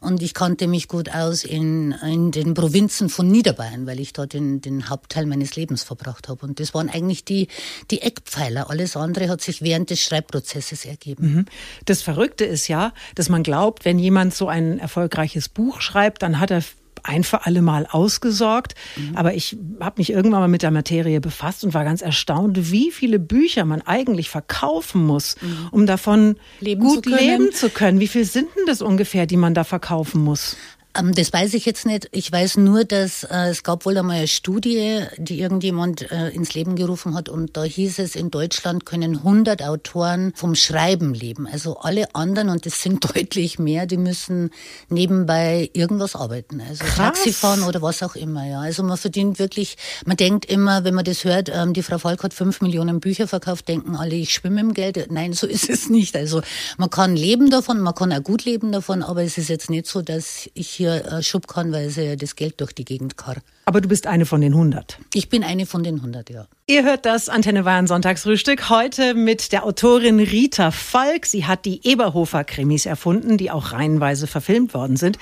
Und 0.00 0.20
ich 0.20 0.34
kannte 0.34 0.66
mich 0.66 0.88
gut 0.88 1.14
aus 1.14 1.44
in, 1.44 1.92
in 2.02 2.32
den 2.32 2.54
Provinzen 2.54 3.08
von 3.08 3.28
Niederbayern, 3.28 3.86
weil 3.86 4.00
ich 4.00 4.12
dort 4.14 4.32
den, 4.32 4.60
den 4.62 4.90
Hauptteil 4.90 5.26
meines 5.26 5.54
Lebens 5.54 5.84
verbracht 5.84 6.28
habe. 6.28 6.44
Und 6.44 6.58
das 6.58 6.74
waren 6.74 6.90
eigentlich 6.90 7.24
die, 7.24 7.46
die 7.92 8.02
Eckpfeiler. 8.02 8.68
Alles 8.68 8.96
andere 8.96 9.28
hat 9.28 9.42
sich 9.42 9.62
während 9.62 9.90
des 9.90 10.00
Schreibprozesses 10.00 10.86
ergeben. 10.86 11.34
Mhm. 11.34 11.44
Das 11.84 12.02
Verrückte 12.02 12.44
ist 12.44 12.66
ja, 12.66 12.92
dass 13.14 13.28
man 13.28 13.42
glaubt, 13.42 13.84
wenn 13.84 13.98
jemand 13.98 14.34
so 14.34 14.48
ein 14.48 14.78
erfolgreiches 14.78 15.48
Buch 15.48 15.80
schreibt, 15.80 16.22
dann 16.22 16.40
hat 16.40 16.50
er 16.50 16.62
ein 17.04 17.24
für 17.24 17.46
alle 17.46 17.62
Mal 17.62 17.86
ausgesorgt. 17.90 18.74
Mhm. 18.96 19.16
Aber 19.16 19.34
ich 19.34 19.56
habe 19.80 19.94
mich 19.98 20.10
irgendwann 20.10 20.40
mal 20.40 20.48
mit 20.48 20.62
der 20.62 20.70
Materie 20.70 21.20
befasst 21.20 21.64
und 21.64 21.74
war 21.74 21.84
ganz 21.84 22.02
erstaunt, 22.02 22.70
wie 22.70 22.90
viele 22.90 23.18
Bücher 23.18 23.64
man 23.64 23.82
eigentlich 23.82 24.30
verkaufen 24.30 25.04
muss, 25.04 25.36
mhm. 25.40 25.68
um 25.70 25.86
davon 25.86 26.36
leben 26.60 26.82
gut 26.82 27.06
leben 27.06 27.52
zu 27.52 27.70
können. 27.70 28.00
Wie 28.00 28.08
viel 28.08 28.24
sind 28.24 28.48
denn 28.56 28.66
das 28.66 28.82
ungefähr, 28.82 29.26
die 29.26 29.36
man 29.36 29.54
da 29.54 29.64
verkaufen 29.64 30.22
muss? 30.22 30.56
Ähm, 30.94 31.14
das 31.14 31.32
weiß 31.32 31.54
ich 31.54 31.64
jetzt 31.64 31.86
nicht. 31.86 32.08
Ich 32.12 32.30
weiß 32.30 32.58
nur, 32.58 32.84
dass 32.84 33.24
äh, 33.24 33.48
es 33.48 33.62
gab 33.62 33.86
wohl 33.86 33.96
einmal 33.96 34.18
eine 34.18 34.28
Studie, 34.28 35.04
die 35.16 35.40
irgendjemand 35.40 36.10
äh, 36.10 36.28
ins 36.30 36.52
Leben 36.54 36.76
gerufen 36.76 37.14
hat 37.14 37.28
und 37.28 37.56
da 37.56 37.64
hieß 37.64 37.98
es, 37.98 38.14
in 38.14 38.30
Deutschland 38.30 38.84
können 38.84 39.18
100 39.18 39.62
Autoren 39.62 40.32
vom 40.34 40.54
Schreiben 40.54 41.14
leben. 41.14 41.46
Also 41.46 41.78
alle 41.78 42.14
anderen, 42.14 42.50
und 42.50 42.66
das 42.66 42.82
sind 42.82 43.04
deutlich 43.16 43.58
mehr, 43.58 43.86
die 43.86 43.96
müssen 43.96 44.50
nebenbei 44.88 45.70
irgendwas 45.72 46.14
arbeiten. 46.14 46.60
Also 46.60 46.84
Krass. 46.84 46.96
Taxifahren 46.96 47.62
oder 47.62 47.80
was 47.80 48.02
auch 48.02 48.14
immer. 48.14 48.46
Ja. 48.46 48.60
Also 48.60 48.82
man 48.82 48.98
verdient 48.98 49.38
wirklich, 49.38 49.76
man 50.04 50.18
denkt 50.18 50.44
immer, 50.44 50.84
wenn 50.84 50.94
man 50.94 51.04
das 51.04 51.24
hört, 51.24 51.50
ähm, 51.54 51.72
die 51.72 51.82
Frau 51.82 51.98
Falk 51.98 52.22
hat 52.22 52.34
fünf 52.34 52.60
Millionen 52.60 53.00
Bücher 53.00 53.26
verkauft, 53.26 53.68
denken 53.68 53.96
alle, 53.96 54.14
ich 54.14 54.34
schwimme 54.34 54.60
im 54.60 54.74
Geld. 54.74 55.10
Nein, 55.10 55.32
so 55.32 55.46
ist 55.52 55.70
es 55.70 55.88
nicht. 55.88 56.16
Also 56.16 56.42
man 56.76 56.90
kann 56.90 57.16
leben 57.16 57.48
davon, 57.48 57.80
man 57.80 57.94
kann 57.94 58.12
auch 58.12 58.22
gut 58.22 58.44
leben 58.44 58.72
davon, 58.72 59.02
aber 59.02 59.22
es 59.22 59.38
ist 59.38 59.48
jetzt 59.48 59.70
nicht 59.70 59.86
so, 59.86 60.02
dass 60.02 60.50
ich 60.52 60.81
hier 60.82 61.04
äh, 61.04 61.22
schubkarrenweise 61.22 62.16
das 62.16 62.34
Geld 62.36 62.60
durch 62.60 62.72
die 62.72 62.84
Gegend 62.84 63.16
karr. 63.16 63.36
Aber 63.66 63.80
du 63.80 63.88
bist 63.88 64.06
eine 64.06 64.26
von 64.26 64.40
den 64.40 64.52
100. 64.52 64.98
Ich 65.14 65.28
bin 65.28 65.44
eine 65.44 65.66
von 65.66 65.84
den 65.84 65.96
100, 65.96 66.30
ja. 66.30 66.46
Ihr 66.66 66.82
hört 66.82 67.06
das 67.06 67.28
Antenne 67.28 67.62
Bayern 67.62 67.86
Sonntagsfrühstück 67.86 68.68
heute 68.68 69.14
mit 69.14 69.52
der 69.52 69.64
Autorin 69.64 70.18
Rita 70.18 70.72
Falk. 70.72 71.26
Sie 71.26 71.46
hat 71.46 71.64
die 71.64 71.86
Eberhofer 71.86 72.42
Krimis 72.44 72.86
erfunden, 72.86 73.38
die 73.38 73.50
auch 73.50 73.72
reihenweise 73.72 74.26
verfilmt 74.26 74.74
worden 74.74 74.96
sind. 74.96 75.18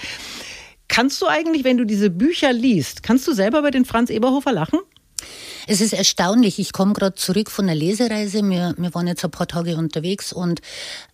Kannst 0.89 1.21
du 1.21 1.27
eigentlich, 1.27 1.65
wenn 1.65 1.77
du 1.77 1.85
diese 1.85 2.11
Bücher 2.11 2.53
liest, 2.53 3.03
kannst 3.03 3.29
du 3.29 3.33
selber 3.33 3.62
bei 3.62 3.71
den 3.71 3.85
Franz 3.85 4.11
Eberhofer 4.11 4.53
lachen? 4.53 4.81
Es 5.67 5.81
ist 5.81 5.93
erstaunlich. 5.93 6.59
Ich 6.59 6.73
komme 6.73 6.93
gerade 6.93 7.15
zurück 7.15 7.51
von 7.51 7.67
der 7.67 7.75
Lesereise. 7.77 8.43
Wir, 8.49 8.75
wir 8.77 8.95
waren 8.95 9.07
jetzt 9.07 9.25
ein 9.25 9.31
paar 9.31 9.49
Tage 9.49 9.77
unterwegs 9.77 10.33
und 10.33 10.61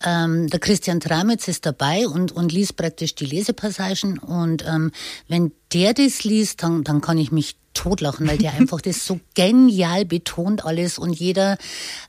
ähm, 0.05 0.49
der 0.49 0.61
Christian 0.61 1.01
Tramitz 1.01 1.49
ist 1.49 1.67
dabei 1.67 2.07
und, 2.07 2.33
und 2.33 2.53
liest 2.53 2.77
praktisch 2.77 3.15
die 3.15 3.27
Lesepassagen. 3.27 4.19
Und 4.19 4.65
ähm, 4.67 4.93
wenn 5.29 5.53
der 5.73 5.95
das 5.95 6.25
liest, 6.25 6.63
dann, 6.63 6.85
dann 6.85 7.01
kann 7.01 7.19
ich 7.19 7.33
mich 7.33 7.57
totlachen, 7.77 8.27
weil 8.27 8.39
der 8.39 8.53
einfach 8.59 8.81
das 8.81 9.07
so 9.07 9.21
genial 9.35 10.05
betont 10.05 10.65
alles 10.65 10.99
und 10.99 11.13
jeder 11.13 11.59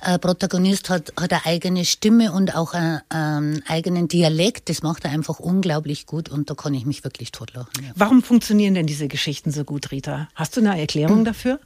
äh, 0.02 0.18
Protagonist 0.18 0.90
hat, 0.90 1.14
hat 1.20 1.34
eine 1.34 1.46
eigene 1.46 1.86
Stimme 1.86 2.32
und 2.32 2.56
auch 2.56 2.74
einen 2.74 3.02
ähm, 3.14 3.62
eigenen 3.68 4.08
Dialekt. 4.08 4.70
Das 4.70 4.82
macht 4.82 5.06
er 5.06 5.12
einfach 5.12 5.40
unglaublich 5.40 6.06
gut 6.06 6.30
und 6.30 6.50
da 6.50 6.56
kann 6.56 6.74
ich 6.74 6.86
mich 6.86 7.04
wirklich 7.04 7.32
totlachen. 7.32 7.72
Ja. 7.84 7.92
Warum 7.96 8.24
funktionieren 8.24 8.74
denn 8.74 8.88
diese 8.88 9.08
Geschichten 9.08 9.52
so 9.52 9.64
gut, 9.64 9.92
Rita? 9.92 10.30
Hast 10.36 10.58
du 10.58 10.62
eine 10.62 10.80
Erklärung 10.80 11.26
dafür? 11.26 11.60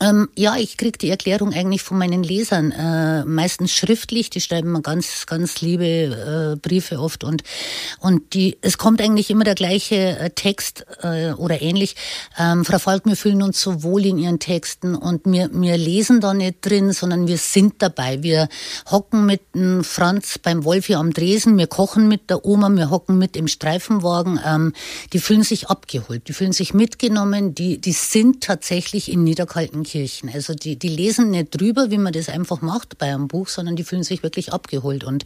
Ähm, 0.00 0.28
ja, 0.36 0.56
ich 0.56 0.76
kriege 0.78 0.96
die 0.96 1.10
Erklärung 1.10 1.52
eigentlich 1.52 1.82
von 1.82 1.98
meinen 1.98 2.22
Lesern, 2.22 2.70
äh, 2.70 3.24
meistens 3.24 3.72
schriftlich. 3.72 4.30
Die 4.30 4.40
schreiben 4.40 4.72
mir 4.72 4.80
ganz, 4.80 5.26
ganz 5.26 5.60
liebe 5.60 5.84
äh, 5.84 6.56
Briefe 6.56 6.98
oft 6.98 7.24
und 7.24 7.42
und 8.00 8.34
die, 8.34 8.58
es 8.62 8.78
kommt 8.78 9.00
eigentlich 9.00 9.30
immer 9.30 9.44
der 9.44 9.54
gleiche 9.54 10.18
äh, 10.18 10.30
Text 10.30 10.86
äh, 11.02 11.32
oder 11.32 11.60
ähnlich. 11.60 11.96
Ähm, 12.38 12.64
Frau 12.64 12.78
Falk, 12.78 13.04
wir 13.04 13.16
fühlen 13.16 13.42
uns 13.42 13.60
so 13.60 13.82
wohl 13.82 14.06
in 14.06 14.18
ihren 14.18 14.38
Texten 14.38 14.94
und 14.94 15.22
wir, 15.24 15.50
wir 15.52 15.76
lesen 15.76 16.20
da 16.20 16.32
nicht 16.32 16.58
drin, 16.60 16.92
sondern 16.92 17.26
wir 17.26 17.38
sind 17.38 17.74
dabei. 17.78 18.22
Wir 18.22 18.48
hocken 18.90 19.26
mit 19.26 19.42
dem 19.54 19.84
Franz 19.84 20.38
beim 20.38 20.64
Wolfi 20.64 20.94
am 20.94 21.12
Dresen, 21.12 21.58
wir 21.58 21.66
kochen 21.66 22.08
mit 22.08 22.30
der 22.30 22.44
Oma, 22.44 22.70
wir 22.70 22.90
hocken 22.90 23.18
mit 23.18 23.36
im 23.36 23.48
Streifenwagen. 23.48 24.40
Ähm, 24.44 24.72
die 25.12 25.20
fühlen 25.20 25.42
sich 25.42 25.68
abgeholt, 25.68 26.28
die 26.28 26.32
fühlen 26.32 26.52
sich 26.52 26.72
mitgenommen, 26.72 27.54
die, 27.54 27.78
die 27.78 27.92
sind 27.92 28.42
tatsächlich 28.42 29.10
in 29.10 29.24
Niederkalt 29.72 29.86
Kirchen. 29.86 30.30
Also 30.32 30.54
die, 30.54 30.76
die 30.76 30.88
lesen 30.88 31.30
nicht 31.30 31.58
drüber, 31.58 31.90
wie 31.90 31.98
man 31.98 32.12
das 32.12 32.28
einfach 32.28 32.60
macht 32.60 32.98
bei 32.98 33.06
einem 33.06 33.28
Buch, 33.28 33.48
sondern 33.48 33.76
die 33.76 33.84
fühlen 33.84 34.02
sich 34.02 34.22
wirklich 34.22 34.52
abgeholt. 34.52 35.04
Und 35.04 35.24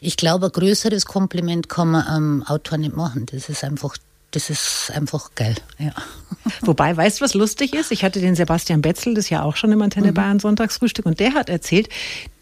ich 0.00 0.16
glaube, 0.16 0.46
ein 0.46 0.52
größeres 0.52 1.06
Kompliment 1.06 1.68
kann 1.68 1.90
man 1.90 2.06
am 2.06 2.42
Autor 2.42 2.78
nicht 2.78 2.96
machen. 2.96 3.26
Das 3.26 3.48
ist 3.48 3.64
einfach 3.64 3.96
das 4.30 4.50
ist 4.50 4.90
einfach 4.92 5.30
geil. 5.36 5.54
Ja. 5.78 5.92
Wobei, 6.62 6.96
weißt 6.96 7.20
du, 7.20 7.24
was 7.24 7.34
lustig 7.34 7.72
ist? 7.72 7.92
Ich 7.92 8.02
hatte 8.02 8.18
den 8.18 8.34
Sebastian 8.34 8.82
Betzel 8.82 9.14
das 9.14 9.30
ja 9.30 9.44
auch 9.44 9.54
schon 9.54 9.70
im 9.70 9.80
Antenne 9.80 10.08
mhm. 10.08 10.14
Bayern 10.14 10.40
Sonntagsfrühstück 10.40 11.06
und 11.06 11.20
der 11.20 11.34
hat 11.34 11.48
erzählt, 11.48 11.88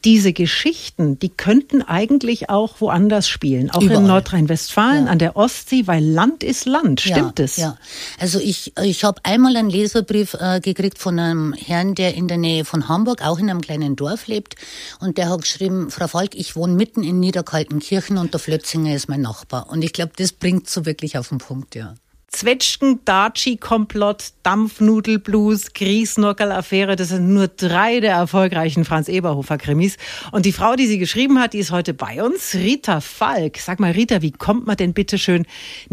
diese 0.05 0.33
Geschichten, 0.33 1.19
die 1.19 1.29
könnten 1.29 1.83
eigentlich 1.83 2.51
auch 2.51 2.81
woanders 2.81 3.29
spielen, 3.29 3.71
auch 3.71 3.83
Überall. 3.83 4.01
in 4.01 4.07
Nordrhein-Westfalen, 4.09 5.07
ja. 5.07 5.13
an 5.13 5.19
der 5.19 5.37
Ostsee, 5.37 5.87
weil 5.87 6.05
Land 6.05 6.43
ist 6.43 6.67
Land, 6.67 7.01
stimmt 7.01 7.39
ja, 7.39 7.45
es? 7.45 7.57
Ja, 7.57 7.79
also 8.19 8.41
ich, 8.41 8.73
ich 8.83 9.05
habe 9.05 9.21
einmal 9.25 9.57
einen 9.57 9.71
Leserbrief 9.71 10.35
äh, 10.35 10.61
gekriegt 10.61 10.99
von 10.99 11.19
einem 11.19 11.53
Herrn, 11.53 11.95
der 11.95 12.15
in 12.15 12.29
der 12.29 12.39
Nähe 12.39 12.65
von 12.65 12.89
Hamburg, 12.89 13.23
auch 13.23 13.39
in 13.39 13.49
einem 13.49 13.61
kleinen 13.61 13.97
Dorf 13.97 14.27
lebt 14.27 14.57
und 15.01 15.19
der 15.19 15.31
hat 15.31 15.43
geschrieben, 15.43 15.91
Frau 15.91 16.09
Falk, 16.09 16.35
ich 16.35 16.57
wohne 16.57 16.75
mitten 16.75 17.03
in 17.03 17.21
Niederkaltenkirchen 17.21 18.19
und 18.19 18.33
der 18.33 18.41
Flötzinger 18.41 18.95
ist 18.95 19.09
mein 19.09 19.23
Nachbar 19.23 19.71
und 19.71 19.83
ich 19.83 19.93
glaube, 19.93 20.13
das 20.17 20.33
bringt 20.33 20.69
so 20.69 20.85
wirklich 20.85 21.19
auf 21.19 21.29
den 21.29 21.39
Punkt, 21.39 21.75
ja. 21.75 21.95
Zwetschgen, 22.43 22.99
Daci, 23.05 23.57
Komplott, 23.57 24.33
Dampfnudelblues, 24.43 25.75
Griesnockerl-Affäre, 25.75 26.97
das 26.97 27.11
sind 27.11 27.33
nur 27.33 27.47
drei 27.47 28.01
der 28.01 28.15
erfolgreichen 28.15 28.85
Franz 28.85 29.07
Eberhofer-Krimis. 29.07 29.97
Und 30.33 30.45
die 30.45 30.51
Frau, 30.51 30.75
die 30.75 30.89
sie 30.89 30.99
geschrieben 30.99 31.39
hat, 31.39 31.53
die 31.53 31.61
ist 31.61 31.71
heute 31.71 31.95
bei 31.95 32.21
uns, 32.21 32.55
Rita 32.55 33.01
Falk. 33.01 33.59
Sag 33.59 33.79
mal, 33.79 33.93
Rita, 33.93 34.23
wie 34.23 34.33
kommt 34.33 34.67
man 34.67 34.77
denn 34.77 34.93
bitte 34.93 35.19
schön, 35.19 35.47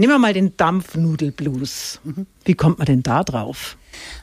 wir 0.09 0.17
mal 0.17 0.33
den 0.33 0.57
Dampfnudelblues. 0.57 1.99
Mhm. 2.03 2.25
Wie 2.49 2.55
kommt 2.55 2.79
man 2.79 2.87
denn 2.87 3.03
da 3.03 3.23
drauf? 3.23 3.77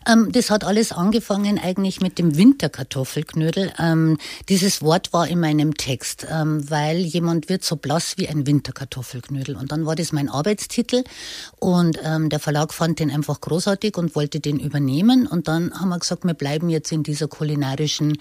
Ähm, 0.04 0.32
das 0.32 0.50
hat 0.50 0.64
alles 0.64 0.90
angefangen 0.90 1.60
eigentlich 1.60 2.00
mit 2.00 2.18
dem 2.18 2.36
Winterkartoffelknödel. 2.36 3.72
Ähm, 3.78 4.18
dieses 4.48 4.82
Wort 4.82 5.12
war 5.12 5.28
in 5.28 5.38
meinem 5.38 5.76
Text, 5.76 6.26
ähm, 6.28 6.68
weil 6.68 6.96
jemand 6.98 7.48
wird 7.48 7.62
so 7.62 7.76
blass 7.76 8.14
wie 8.18 8.28
ein 8.28 8.44
Winterkartoffelknödel. 8.44 9.54
Und 9.54 9.70
dann 9.70 9.86
war 9.86 9.94
das 9.94 10.10
mein 10.10 10.28
Arbeitstitel 10.28 11.04
und 11.60 12.00
der 12.02 12.40
Verlag 12.40 12.74
fand 12.74 12.98
den 12.98 13.12
einfach 13.12 13.40
großartig 13.40 13.96
und 13.96 14.16
wollte 14.16 14.40
den 14.40 14.58
übernehmen. 14.58 15.28
Und 15.28 15.46
dann 15.46 15.72
haben 15.78 15.90
wir 15.90 15.98
gesagt, 16.00 16.24
wir 16.24 16.34
bleiben 16.34 16.68
jetzt 16.68 16.90
in 16.90 17.04
dieser 17.04 17.28
kulinarischen 17.28 18.18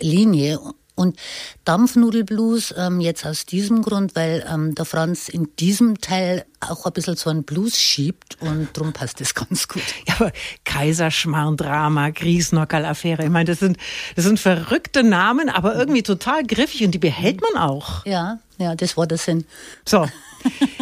Linie. 0.00 0.60
Und 0.96 1.16
Dampfnudelblues 1.64 2.74
ähm, 2.76 3.00
jetzt 3.00 3.24
aus 3.26 3.46
diesem 3.46 3.82
Grund, 3.82 4.16
weil 4.16 4.44
ähm, 4.50 4.74
der 4.74 4.86
Franz 4.86 5.28
in 5.28 5.54
diesem 5.58 6.00
Teil 6.00 6.46
auch 6.60 6.86
ein 6.86 6.92
bisschen 6.92 7.16
so 7.16 7.30
einen 7.30 7.44
Blues 7.44 7.78
schiebt 7.78 8.38
und 8.40 8.68
darum 8.72 8.92
passt 8.92 9.20
das 9.20 9.34
ganz 9.34 9.68
gut. 9.68 9.82
Ja, 10.08 10.14
aber 10.18 10.32
Kaiserschmarrn-Drama, 10.64 12.10
Griesnockerl-Affäre, 12.10 13.24
ich 13.24 13.30
meine, 13.30 13.44
das 13.44 13.60
sind, 13.60 13.76
das 14.16 14.24
sind 14.24 14.40
verrückte 14.40 15.02
Namen, 15.02 15.50
aber 15.50 15.74
irgendwie 15.74 16.02
total 16.02 16.44
griffig 16.44 16.82
und 16.84 16.92
die 16.92 16.98
behält 16.98 17.40
man 17.42 17.62
auch. 17.62 18.04
Ja, 18.06 18.38
ja, 18.58 18.74
das 18.74 18.96
war 18.96 19.06
der 19.06 19.18
Sinn. 19.18 19.44
So, 19.84 20.08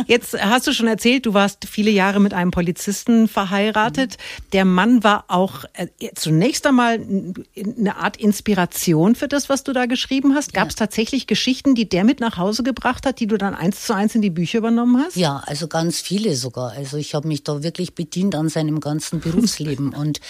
Jetzt 0.07 0.41
hast 0.41 0.67
du 0.67 0.73
schon 0.73 0.87
erzählt, 0.87 1.27
du 1.27 1.35
warst 1.35 1.67
viele 1.67 1.91
Jahre 1.91 2.21
mit 2.21 2.35
einem 2.35 2.51
Polizisten 2.51 3.29
verheiratet. 3.29 4.17
Der 4.53 4.65
Mann 4.65 5.03
war 5.03 5.25
auch 5.29 5.65
äh, 5.75 5.89
zunächst 6.15 6.67
einmal 6.67 6.95
eine 6.95 7.97
Art 7.97 8.17
Inspiration 8.17 9.15
für 9.15 9.29
das, 9.29 9.49
was 9.49 9.65
du 9.65 9.73
da 9.73 9.87
geschrieben 9.87 10.35
hast. 10.35 10.53
Gab 10.53 10.69
es 10.69 10.75
ja. 10.75 10.87
tatsächlich 10.87 11.27
Geschichten, 11.27 11.75
die 11.75 11.89
der 11.89 12.05
mit 12.05 12.21
nach 12.21 12.37
Hause 12.37 12.63
gebracht 12.63 13.07
hat, 13.07 13.21
die 13.21 13.27
du 13.27 13.37
dann 13.39 13.55
eins 13.55 13.85
zu 13.87 13.95
eins 13.95 14.15
in 14.15 14.23
die 14.23 14.31
Bücher 14.31 14.59
übernommen 14.59 15.03
hast? 15.05 15.17
Ja, 15.17 15.43
also 15.47 15.69
ganz 15.69 16.01
viele 16.01 16.37
sogar. 16.37 16.73
Also 16.73 16.97
ich 16.97 17.15
habe 17.15 17.29
mich 17.29 17.45
da 17.45 17.63
wirklich 17.63 17.95
bedient 17.95 18.35
an 18.35 18.49
seinem 18.49 18.81
ganzen 18.81 19.21
Berufsleben 19.21 19.95
und 19.95 20.21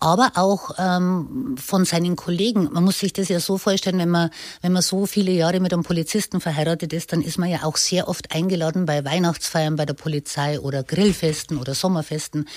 aber 0.00 0.32
auch 0.34 0.70
ähm, 0.78 1.56
von 1.58 1.84
seinen 1.84 2.16
Kollegen. 2.16 2.68
Man 2.72 2.84
muss 2.84 3.00
sich 3.00 3.12
das 3.12 3.28
ja 3.28 3.40
so 3.40 3.58
vorstellen, 3.58 3.98
wenn 3.98 4.10
man, 4.10 4.30
wenn 4.62 4.72
man 4.72 4.82
so 4.82 5.06
viele 5.06 5.32
Jahre 5.32 5.60
mit 5.60 5.72
einem 5.72 5.82
Polizisten 5.82 6.40
verheiratet 6.40 6.92
ist, 6.92 7.12
dann 7.12 7.22
ist 7.22 7.38
man 7.38 7.50
ja 7.50 7.64
auch 7.64 7.76
sehr 7.76 8.08
oft 8.08 8.32
eingeladen 8.34 8.86
bei 8.86 9.04
Weihnachtsfeiern 9.04 9.76
bei 9.76 9.86
der 9.86 9.94
Polizei 9.94 10.60
oder 10.60 10.82
Grillfesten 10.82 11.58
oder 11.58 11.74
Sommerfesten. 11.74 12.48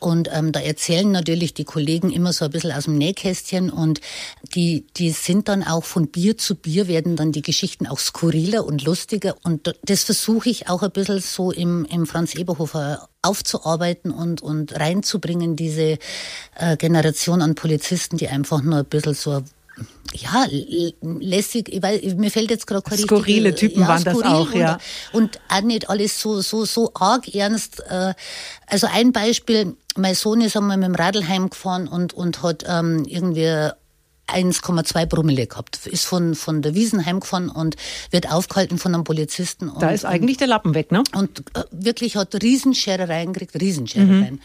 Und 0.00 0.28
ähm, 0.32 0.52
da 0.52 0.60
erzählen 0.60 1.10
natürlich 1.10 1.54
die 1.54 1.64
Kollegen 1.64 2.10
immer 2.10 2.32
so 2.32 2.44
ein 2.44 2.50
bisschen 2.50 2.72
aus 2.72 2.84
dem 2.84 2.98
Nähkästchen 2.98 3.70
und 3.70 4.00
die, 4.54 4.86
die 4.96 5.10
sind 5.10 5.48
dann 5.48 5.62
auch 5.62 5.84
von 5.84 6.08
Bier 6.08 6.36
zu 6.36 6.56
Bier 6.56 6.88
werden 6.88 7.16
dann 7.16 7.32
die 7.32 7.42
Geschichten 7.42 7.86
auch 7.86 7.98
skurriler 7.98 8.64
und 8.64 8.84
lustiger. 8.84 9.36
Und 9.42 9.74
das 9.84 10.04
versuche 10.04 10.50
ich 10.50 10.68
auch 10.68 10.82
ein 10.82 10.90
bisschen 10.90 11.20
so 11.20 11.50
im, 11.50 11.84
im 11.86 12.06
Franz 12.06 12.34
Eberhofer 12.34 13.08
aufzuarbeiten 13.22 14.10
und, 14.10 14.42
und 14.42 14.78
reinzubringen, 14.78 15.56
diese 15.56 15.98
äh, 16.56 16.76
Generation 16.76 17.40
an 17.40 17.54
Polizisten, 17.54 18.16
die 18.16 18.28
einfach 18.28 18.62
nur 18.62 18.78
ein 18.78 18.84
bisschen 18.84 19.14
so 19.14 19.42
ja, 20.12 20.46
lässig, 21.00 21.78
weil 21.80 22.00
mir 22.16 22.30
fällt 22.30 22.50
jetzt 22.50 22.66
gerade 22.66 22.84
Skurrile 22.96 23.50
richtige, 23.50 23.54
Typen 23.54 23.82
ja, 23.82 23.88
waren 23.88 24.04
das 24.04 24.22
auch, 24.22 24.52
ja. 24.52 24.78
Und 25.12 25.40
auch 25.48 25.62
nicht 25.62 25.88
alles 25.88 26.20
so, 26.20 26.42
so, 26.42 26.66
so 26.66 26.90
arg 26.94 27.34
ernst. 27.34 27.80
Äh, 27.88 28.12
also 28.66 28.86
ein 28.92 29.12
Beispiel, 29.12 29.74
mein 29.96 30.14
Sohn 30.14 30.42
ist 30.42 30.56
einmal 30.56 30.76
mit 30.76 30.88
dem 30.88 30.94
Radl 30.94 31.26
heimgefahren 31.26 31.88
und, 31.88 32.12
und 32.12 32.42
hat 32.42 32.64
ähm, 32.68 33.04
irgendwie 33.06 33.70
1,2 34.32 35.06
Promille 35.06 35.46
gehabt. 35.46 35.86
Ist 35.86 36.04
von, 36.04 36.34
von 36.34 36.62
der 36.62 36.74
Wiesen 36.74 37.04
heimgefahren 37.04 37.48
und 37.48 37.76
wird 38.10 38.30
aufgehalten 38.30 38.78
von 38.78 38.94
einem 38.94 39.04
Polizisten. 39.04 39.68
Und, 39.68 39.82
da 39.82 39.90
ist 39.90 40.04
eigentlich 40.04 40.36
der 40.36 40.48
Lappen 40.48 40.74
weg, 40.74 40.92
ne? 40.92 41.02
Und 41.14 41.40
äh, 41.54 41.64
wirklich 41.70 42.16
hat 42.16 42.34
Riesenscherereien 42.42 43.32
gekriegt, 43.32 43.60
Riesenscherereien. 43.60 44.34
Mhm. 44.34 44.40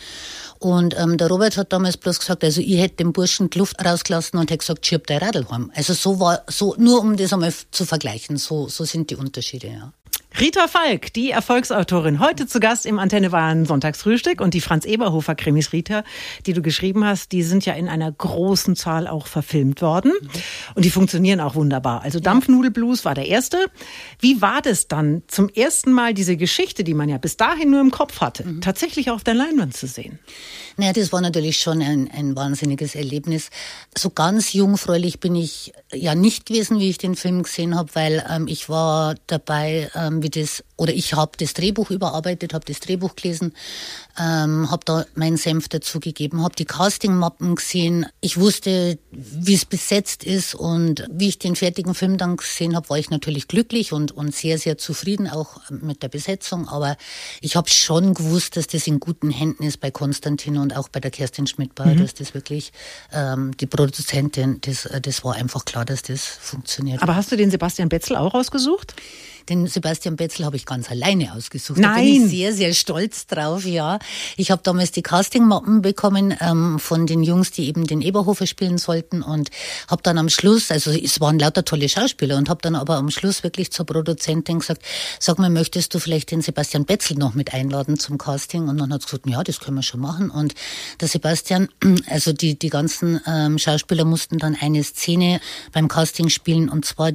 Und 0.59 0.97
ähm, 0.97 1.17
der 1.17 1.27
Robert 1.27 1.57
hat 1.57 1.71
damals 1.71 1.97
bloß 1.97 2.19
gesagt, 2.19 2.43
also 2.43 2.61
ich 2.61 2.79
hätte 2.79 2.97
dem 2.97 3.13
Burschen 3.13 3.49
die 3.49 3.59
Luft 3.59 3.83
rausgelassen 3.83 4.39
und 4.39 4.49
hätte 4.49 4.59
gesagt, 4.59 4.85
schirb 4.85 5.07
dein 5.07 5.19
Radl 5.19 5.45
heim. 5.49 5.71
Also 5.75 5.93
so 5.93 6.19
war, 6.19 6.43
so, 6.47 6.75
nur 6.77 7.01
um 7.01 7.15
das 7.15 7.31
einmal 7.33 7.53
zu 7.71 7.85
vergleichen, 7.85 8.37
so, 8.37 8.67
so 8.67 8.83
sind 8.83 9.09
die 9.09 9.15
Unterschiede, 9.15 9.67
ja. 9.67 9.93
Rita 10.39 10.67
Falk, 10.67 11.13
die 11.13 11.31
Erfolgsautorin, 11.31 12.19
heute 12.19 12.45
zu 12.45 12.59
Gast 12.59 12.85
im 12.85 12.99
Antenne 12.99 13.31
Bayern 13.31 13.65
Sonntagsfrühstück 13.65 14.39
und 14.39 14.53
die 14.53 14.61
Franz 14.61 14.85
Eberhofer 14.85 15.33
Krimis 15.33 15.73
Rita, 15.73 16.03
die 16.45 16.53
du 16.53 16.61
geschrieben 16.61 17.03
hast, 17.05 17.31
die 17.31 17.41
sind 17.41 17.65
ja 17.65 17.73
in 17.73 17.89
einer 17.89 18.11
großen 18.11 18.75
Zahl 18.75 19.07
auch 19.07 19.25
verfilmt 19.25 19.81
worden 19.81 20.13
und 20.75 20.85
die 20.85 20.91
funktionieren 20.91 21.39
auch 21.39 21.55
wunderbar. 21.55 22.03
Also 22.03 22.19
Dampfnudelblues 22.19 23.03
war 23.03 23.15
der 23.15 23.25
erste. 23.25 23.57
Wie 24.19 24.39
war 24.39 24.61
das 24.61 24.87
dann 24.87 25.23
zum 25.25 25.49
ersten 25.49 25.91
Mal 25.91 26.13
diese 26.13 26.37
Geschichte, 26.37 26.83
die 26.83 26.93
man 26.93 27.09
ja 27.09 27.17
bis 27.17 27.37
dahin 27.37 27.71
nur 27.71 27.81
im 27.81 27.89
Kopf 27.89 28.21
hatte, 28.21 28.45
mhm. 28.45 28.61
tatsächlich 28.61 29.09
auf 29.09 29.23
der 29.23 29.33
Leinwand 29.33 29.75
zu 29.75 29.87
sehen? 29.87 30.19
Naja, 30.79 30.93
das 30.93 31.11
war 31.11 31.21
natürlich 31.21 31.57
schon 31.57 31.81
ein, 31.81 32.11
ein 32.15 32.35
wahnsinniges 32.35 32.93
Erlebnis. 32.93 33.49
So 33.97 34.11
ganz 34.11 34.53
jungfräulich 34.53 35.19
bin 35.19 35.35
ich 35.35 35.73
ja 35.91 36.13
nicht 36.13 36.45
gewesen, 36.45 36.79
wie 36.79 36.91
ich 36.91 36.99
den 36.99 37.15
Film 37.15 37.41
gesehen 37.41 37.75
habe, 37.75 37.89
weil 37.95 38.23
ähm, 38.29 38.47
ich 38.47 38.69
war 38.69 39.15
dabei, 39.25 39.89
ähm, 39.95 40.21
wie 40.27 40.41
das, 40.41 40.63
oder 40.75 40.93
ich 40.93 41.13
habe 41.13 41.31
das 41.37 41.53
Drehbuch 41.53 41.89
überarbeitet, 41.89 42.53
habe 42.53 42.65
das 42.65 42.79
Drehbuch 42.79 43.15
gelesen, 43.15 43.53
ähm, 44.19 44.69
habe 44.69 44.83
da 44.85 45.05
meinen 45.15 45.37
Senf 45.37 45.69
dazugegeben, 45.69 46.43
habe 46.43 46.55
die 46.55 46.65
Castingmappen 46.65 47.55
gesehen. 47.55 48.05
Ich 48.19 48.37
wusste, 48.37 48.97
wie 49.11 49.53
es 49.53 49.65
besetzt 49.65 50.23
ist 50.23 50.55
und 50.55 51.07
wie 51.09 51.29
ich 51.29 51.39
den 51.39 51.55
fertigen 51.55 51.93
Film 51.93 52.17
dann 52.17 52.37
gesehen 52.37 52.75
habe, 52.75 52.89
war 52.89 52.97
ich 52.97 53.09
natürlich 53.09 53.47
glücklich 53.47 53.93
und, 53.93 54.11
und 54.11 54.35
sehr, 54.35 54.57
sehr 54.57 54.77
zufrieden 54.77 55.27
auch 55.27 55.61
mit 55.69 56.03
der 56.03 56.09
Besetzung. 56.09 56.67
Aber 56.67 56.97
ich 57.41 57.55
habe 57.55 57.69
schon 57.69 58.13
gewusst, 58.13 58.57
dass 58.57 58.67
das 58.67 58.87
in 58.87 58.99
guten 58.99 59.29
Händen 59.29 59.63
ist 59.63 59.79
bei 59.79 59.91
Konstantin 59.91 60.57
und 60.57 60.75
auch 60.75 60.89
bei 60.89 60.99
der 60.99 61.11
Kerstin 61.11 61.47
Schmidtbauer, 61.47 61.93
mhm. 61.93 61.99
dass 61.99 62.13
das 62.13 62.33
wirklich 62.33 62.73
ähm, 63.13 63.55
die 63.57 63.67
Produzentin, 63.67 64.59
das, 64.61 64.89
das 65.01 65.23
war 65.23 65.35
einfach 65.35 65.63
klar, 65.63 65.85
dass 65.85 66.01
das 66.01 66.25
funktioniert. 66.25 67.01
Aber 67.01 67.15
hast 67.15 67.31
du 67.31 67.37
den 67.37 67.51
Sebastian 67.51 67.89
Betzel 67.89 68.17
auch 68.17 68.33
ausgesucht? 68.33 68.93
Den 69.49 69.67
Sebastian 69.67 70.15
Betzel 70.15 70.45
habe 70.45 70.55
ich 70.55 70.65
ganz 70.65 70.89
alleine 70.91 71.33
ausgesucht. 71.33 71.79
Nein. 71.79 71.95
Da 71.95 72.01
bin 72.01 72.25
ich 72.25 72.29
sehr, 72.29 72.53
sehr 72.53 72.73
stolz 72.73 73.27
drauf, 73.27 73.65
ja. 73.65 73.99
Ich 74.35 74.51
habe 74.51 74.61
damals 74.63 74.91
die 74.91 75.01
Castingmappen 75.01 75.81
bekommen 75.81 76.35
ähm, 76.41 76.79
von 76.79 77.07
den 77.07 77.23
Jungs, 77.23 77.51
die 77.51 77.67
eben 77.67 77.87
den 77.87 78.01
Eberhofer 78.01 78.45
spielen 78.45 78.77
sollten 78.77 79.21
und 79.21 79.49
habe 79.87 80.01
dann 80.03 80.17
am 80.17 80.29
Schluss, 80.29 80.71
also 80.71 80.91
es 80.91 81.19
waren 81.19 81.39
lauter 81.39 81.63
tolle 81.63 81.87
Schauspieler 81.87 82.37
und 82.37 82.49
habe 82.49 82.61
dann 82.61 82.75
aber 82.75 82.95
am 82.95 83.09
Schluss 83.09 83.43
wirklich 83.43 83.71
zur 83.71 83.85
Produzentin 83.85 84.59
gesagt, 84.59 84.83
sag 85.19 85.39
mal, 85.39 85.49
möchtest 85.49 85.93
du 85.93 85.99
vielleicht 85.99 86.31
den 86.31 86.41
Sebastian 86.41 86.85
Betzel 86.85 87.17
noch 87.17 87.33
mit 87.33 87.53
einladen 87.53 87.97
zum 87.97 88.17
Casting? 88.17 88.67
Und 88.67 88.77
dann 88.77 88.91
hat 88.91 89.01
sie 89.01 89.07
gesagt, 89.07 89.27
ja, 89.27 89.43
das 89.43 89.59
können 89.59 89.77
wir 89.77 89.83
schon 89.83 90.01
machen. 90.01 90.29
Und 90.29 90.55
der 90.99 91.07
Sebastian, 91.07 91.69
also 92.09 92.33
die, 92.33 92.59
die 92.59 92.69
ganzen 92.69 93.21
ähm, 93.25 93.57
Schauspieler 93.57 94.05
mussten 94.05 94.37
dann 94.37 94.57
eine 94.59 94.83
Szene 94.83 95.39
beim 95.71 95.87
Casting 95.87 96.29
spielen 96.29 96.69
und 96.69 96.85
zwar 96.85 97.11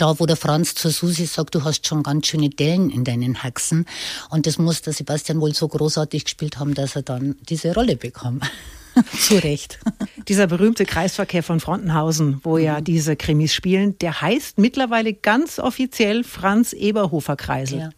da, 0.00 0.18
wo 0.18 0.26
der 0.26 0.36
Franz 0.36 0.74
zur 0.74 0.90
Susi 0.90 1.26
sagt, 1.26 1.54
du 1.54 1.64
hast 1.64 1.86
schon 1.86 2.02
ganz 2.02 2.26
schöne 2.26 2.48
Dellen 2.48 2.90
in 2.90 3.04
deinen 3.04 3.42
Haxen. 3.42 3.86
Und 4.30 4.46
das 4.46 4.58
muss 4.58 4.82
der 4.82 4.92
Sebastian 4.92 5.40
wohl 5.40 5.54
so 5.54 5.68
großartig 5.68 6.24
gespielt 6.24 6.58
haben, 6.58 6.74
dass 6.74 6.96
er 6.96 7.02
dann 7.02 7.36
diese 7.48 7.74
Rolle 7.74 7.96
bekam. 7.96 8.40
Zu 9.18 9.36
Recht. 9.36 9.78
Dieser 10.26 10.46
berühmte 10.46 10.84
Kreisverkehr 10.84 11.42
von 11.42 11.60
Frontenhausen, 11.60 12.40
wo 12.42 12.58
ja 12.58 12.80
mhm. 12.80 12.84
diese 12.84 13.14
Krimis 13.14 13.54
spielen, 13.54 13.96
der 13.98 14.20
heißt 14.20 14.58
mittlerweile 14.58 15.12
ganz 15.12 15.58
offiziell 15.58 16.24
Franz 16.24 16.72
Eberhofer 16.72 17.36
Kreisel. 17.36 17.78
Ja. 17.78 17.90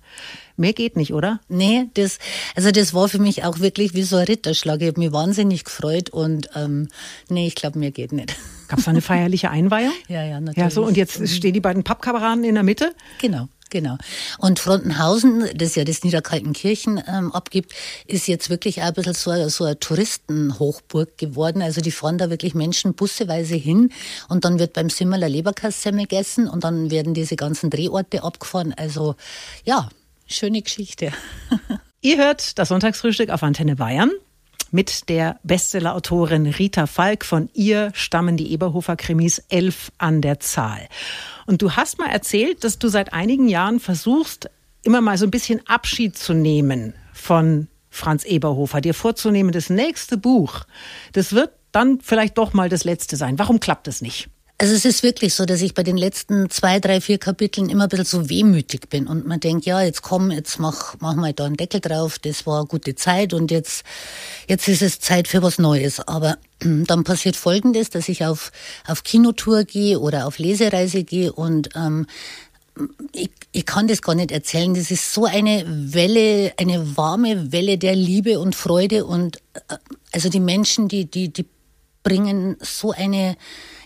Mehr 0.56 0.74
geht 0.74 0.96
nicht, 0.96 1.14
oder? 1.14 1.40
Nee, 1.48 1.86
das, 1.94 2.18
also 2.54 2.70
das 2.70 2.92
war 2.92 3.08
für 3.08 3.18
mich 3.18 3.44
auch 3.44 3.60
wirklich 3.60 3.94
wie 3.94 4.02
so 4.02 4.16
ein 4.16 4.26
Ritterschlag. 4.26 4.82
Ich 4.82 4.88
habe 4.88 5.00
mich 5.00 5.12
wahnsinnig 5.12 5.64
gefreut 5.64 6.10
und 6.10 6.50
ähm, 6.54 6.88
nee, 7.28 7.46
ich 7.46 7.54
glaube, 7.54 7.78
mir 7.78 7.90
geht 7.90 8.12
nicht. 8.12 8.36
Gab 8.72 8.78
es 8.78 8.88
eine 8.88 9.02
feierliche 9.02 9.50
Einweihung? 9.50 9.92
ja, 10.08 10.24
ja, 10.24 10.40
natürlich. 10.40 10.56
Ja, 10.56 10.70
so, 10.70 10.82
und 10.82 10.96
jetzt 10.96 11.28
stehen 11.28 11.52
die 11.52 11.60
beiden 11.60 11.84
Pappkameraden 11.84 12.42
in 12.42 12.54
der 12.54 12.64
Mitte? 12.64 12.94
Genau. 13.20 13.48
Genau. 13.68 13.98
Und 14.38 14.60
Frontenhausen, 14.60 15.46
das 15.54 15.74
ja 15.74 15.84
das 15.84 16.04
Niederkaltenkirchen 16.04 17.02
ähm, 17.06 17.32
abgibt, 17.32 17.74
ist 18.06 18.28
jetzt 18.28 18.48
wirklich 18.48 18.80
auch 18.80 18.86
ein 18.86 18.94
bisschen 18.94 19.12
so, 19.12 19.48
so 19.50 19.64
eine 19.64 19.78
Touristenhochburg 19.78 21.18
geworden. 21.18 21.60
Also 21.60 21.82
die 21.82 21.90
fahren 21.90 22.16
da 22.16 22.30
wirklich 22.30 22.54
Menschen 22.54 22.94
busseweise 22.94 23.54
hin 23.54 23.90
und 24.30 24.46
dann 24.46 24.58
wird 24.58 24.72
beim 24.72 24.88
Simmerler 24.88 25.28
Leberkassemmel 25.28 26.06
gegessen 26.06 26.48
und 26.48 26.64
dann 26.64 26.90
werden 26.90 27.12
diese 27.12 27.36
ganzen 27.36 27.68
Drehorte 27.68 28.24
abgefahren. 28.24 28.72
Also 28.74 29.16
ja, 29.64 29.90
schöne 30.26 30.62
Geschichte. 30.62 31.12
Ihr 32.00 32.16
hört 32.16 32.58
das 32.58 32.68
Sonntagsfrühstück 32.68 33.28
auf 33.28 33.42
Antenne 33.42 33.76
Bayern 33.76 34.12
mit 34.72 35.08
der 35.08 35.38
Bestsellerautorin 35.44 36.46
Rita 36.46 36.86
Falk. 36.86 37.24
Von 37.24 37.48
ihr 37.52 37.92
stammen 37.94 38.36
die 38.36 38.52
Eberhofer-Krimis 38.52 39.44
elf 39.48 39.92
an 39.98 40.20
der 40.20 40.40
Zahl. 40.40 40.88
Und 41.46 41.62
du 41.62 41.72
hast 41.72 41.98
mal 41.98 42.10
erzählt, 42.10 42.64
dass 42.64 42.80
du 42.80 42.88
seit 42.88 43.12
einigen 43.12 43.48
Jahren 43.48 43.78
versuchst, 43.78 44.50
immer 44.82 45.00
mal 45.00 45.16
so 45.16 45.26
ein 45.26 45.30
bisschen 45.30 45.64
Abschied 45.66 46.16
zu 46.16 46.34
nehmen 46.34 46.94
von 47.12 47.68
Franz 47.90 48.24
Eberhofer, 48.24 48.80
dir 48.80 48.94
vorzunehmen, 48.94 49.52
das 49.52 49.70
nächste 49.70 50.16
Buch, 50.16 50.62
das 51.12 51.34
wird 51.34 51.52
dann 51.72 52.00
vielleicht 52.00 52.38
doch 52.38 52.52
mal 52.52 52.68
das 52.68 52.84
letzte 52.84 53.16
sein. 53.16 53.38
Warum 53.38 53.60
klappt 53.60 53.86
es 53.86 54.02
nicht? 54.02 54.28
Also 54.62 54.76
es 54.76 54.84
ist 54.84 55.02
wirklich 55.02 55.34
so, 55.34 55.44
dass 55.44 55.60
ich 55.60 55.74
bei 55.74 55.82
den 55.82 55.96
letzten 55.96 56.48
zwei, 56.48 56.78
drei, 56.78 57.00
vier 57.00 57.18
Kapiteln 57.18 57.68
immer 57.68 57.82
ein 57.82 57.88
bisschen 57.88 58.04
so 58.04 58.28
wehmütig 58.28 58.88
bin 58.88 59.08
und 59.08 59.26
man 59.26 59.40
denkt, 59.40 59.66
ja, 59.66 59.82
jetzt 59.82 60.02
komm, 60.02 60.30
jetzt 60.30 60.60
mach, 60.60 60.94
mach 61.00 61.16
mal 61.16 61.32
da 61.32 61.46
einen 61.46 61.56
Deckel 61.56 61.80
drauf, 61.80 62.20
das 62.20 62.46
war 62.46 62.60
eine 62.60 62.68
gute 62.68 62.94
Zeit 62.94 63.34
und 63.34 63.50
jetzt, 63.50 63.82
jetzt 64.46 64.68
ist 64.68 64.82
es 64.82 65.00
Zeit 65.00 65.26
für 65.26 65.42
was 65.42 65.58
Neues. 65.58 65.98
Aber 66.06 66.38
dann 66.60 67.02
passiert 67.02 67.34
Folgendes, 67.34 67.90
dass 67.90 68.08
ich 68.08 68.24
auf, 68.24 68.52
auf 68.86 69.02
Kinotour 69.02 69.64
gehe 69.64 69.98
oder 69.98 70.28
auf 70.28 70.38
Lesereise 70.38 71.02
gehe 71.02 71.32
und 71.32 71.70
ähm, 71.74 72.06
ich, 73.14 73.32
ich 73.50 73.66
kann 73.66 73.88
das 73.88 74.00
gar 74.00 74.14
nicht 74.14 74.30
erzählen. 74.30 74.74
Das 74.74 74.92
ist 74.92 75.12
so 75.12 75.24
eine 75.24 75.64
Welle, 75.66 76.52
eine 76.56 76.96
warme 76.96 77.50
Welle 77.50 77.78
der 77.78 77.96
Liebe 77.96 78.38
und 78.38 78.54
Freude 78.54 79.06
und 79.06 79.38
äh, 79.54 79.76
also 80.12 80.28
die 80.28 80.40
Menschen, 80.40 80.86
die, 80.86 81.06
die, 81.06 81.32
die 81.32 81.46
bringen 82.02 82.56
so 82.60 82.92
eine 82.92 83.36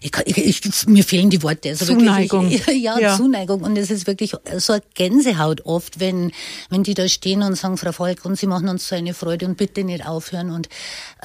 ich, 0.01 0.13
ich, 0.27 0.65
ich, 0.65 0.87
mir 0.87 1.05
fehlen 1.05 1.31
die 1.31 1.43
Worte. 1.43 1.71
Also 1.71 1.87
Zuneigung. 1.87 2.51
Wirklich, 2.51 2.83
ja, 2.83 2.99
ja, 2.99 3.17
Zuneigung. 3.17 3.63
Und 3.63 3.77
es 3.77 3.91
ist 3.91 4.07
wirklich 4.07 4.35
so 4.59 4.75
eine 4.75 4.83
Gänsehaut 4.95 5.63
oft, 5.65 6.01
wenn, 6.01 6.33
wenn 6.69 6.83
die 6.83 6.95
da 6.95 7.09
stehen 7.09 7.43
und 7.43 7.57
sagen, 7.57 7.77
Frau 7.77 7.93
Volk, 7.93 8.25
und 8.25 8.39
Sie 8.39 8.47
machen 8.47 8.69
uns 8.69 8.89
so 8.89 8.95
eine 8.95 9.15
Freude 9.15 9.47
und 9.47 9.57
bitte 9.57 9.85
nicht 9.85 10.07
aufhören. 10.07 10.51
Und 10.51 10.69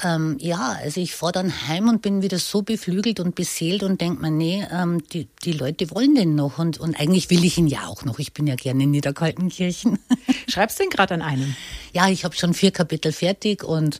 ähm, 0.02 0.36
ja, 0.40 0.76
also 0.82 1.00
ich 1.00 1.14
fahre 1.14 1.32
dann 1.32 1.68
heim 1.68 1.88
und 1.88 2.02
bin 2.02 2.22
wieder 2.22 2.38
so 2.38 2.62
beflügelt 2.62 3.20
und 3.20 3.34
beseelt 3.34 3.82
und 3.82 4.00
denke 4.00 4.22
mir, 4.22 4.30
nee, 4.30 4.66
ähm, 4.72 5.02
die, 5.12 5.28
die 5.44 5.52
Leute 5.52 5.90
wollen 5.90 6.14
den 6.14 6.34
noch. 6.34 6.58
Und, 6.58 6.78
und 6.78 6.98
eigentlich 6.98 7.30
will 7.30 7.44
ich 7.44 7.58
ihn 7.58 7.68
ja 7.68 7.86
auch 7.86 8.04
noch. 8.04 8.18
Ich 8.18 8.32
bin 8.32 8.46
ja 8.46 8.54
gerne 8.54 8.84
in 8.84 8.90
Niederkaltenkirchen. 8.90 9.98
Schreibst 10.48 10.78
du 10.78 10.84
denn 10.84 10.90
gerade 10.90 11.14
an 11.14 11.22
einem? 11.22 11.54
Ja, 11.92 12.08
ich 12.08 12.24
habe 12.24 12.34
schon 12.34 12.54
vier 12.54 12.70
Kapitel 12.70 13.12
fertig 13.12 13.64
und 13.64 13.98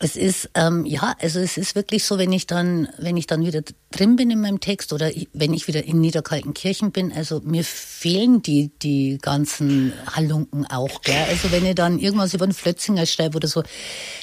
es 0.00 0.14
ist, 0.16 0.50
ähm, 0.54 0.86
ja, 0.86 1.16
also 1.20 1.40
es 1.40 1.56
ist 1.56 1.74
wirklich 1.74 2.04
so, 2.04 2.18
wenn 2.18 2.32
ich 2.32 2.46
dann, 2.46 2.88
wenn 2.98 3.16
ich 3.16 3.26
dann 3.26 3.44
wieder 3.44 3.62
drin 3.90 4.16
bin 4.16 4.30
in 4.30 4.40
meinem 4.40 4.60
Text 4.60 4.92
oder 4.92 5.10
wenn 5.32 5.52
ich 5.52 5.66
wieder 5.66 5.84
in 5.84 6.00
Niederkaltenkirchen 6.00 6.92
bin, 6.92 7.12
also 7.12 7.40
mir 7.44 7.64
fehlen 7.64 8.40
die, 8.40 8.70
die 8.80 9.18
ganzen 9.20 9.92
Halunken 10.14 10.66
auch, 10.66 11.02
gell? 11.02 11.24
Also 11.28 11.50
wenn 11.50 11.66
ich 11.66 11.74
dann 11.74 11.98
irgendwas 11.98 12.32
über 12.32 12.46
den 12.46 12.52
Flötzinger 12.52 13.06
schreibe 13.06 13.36
oder 13.36 13.48
so, 13.48 13.64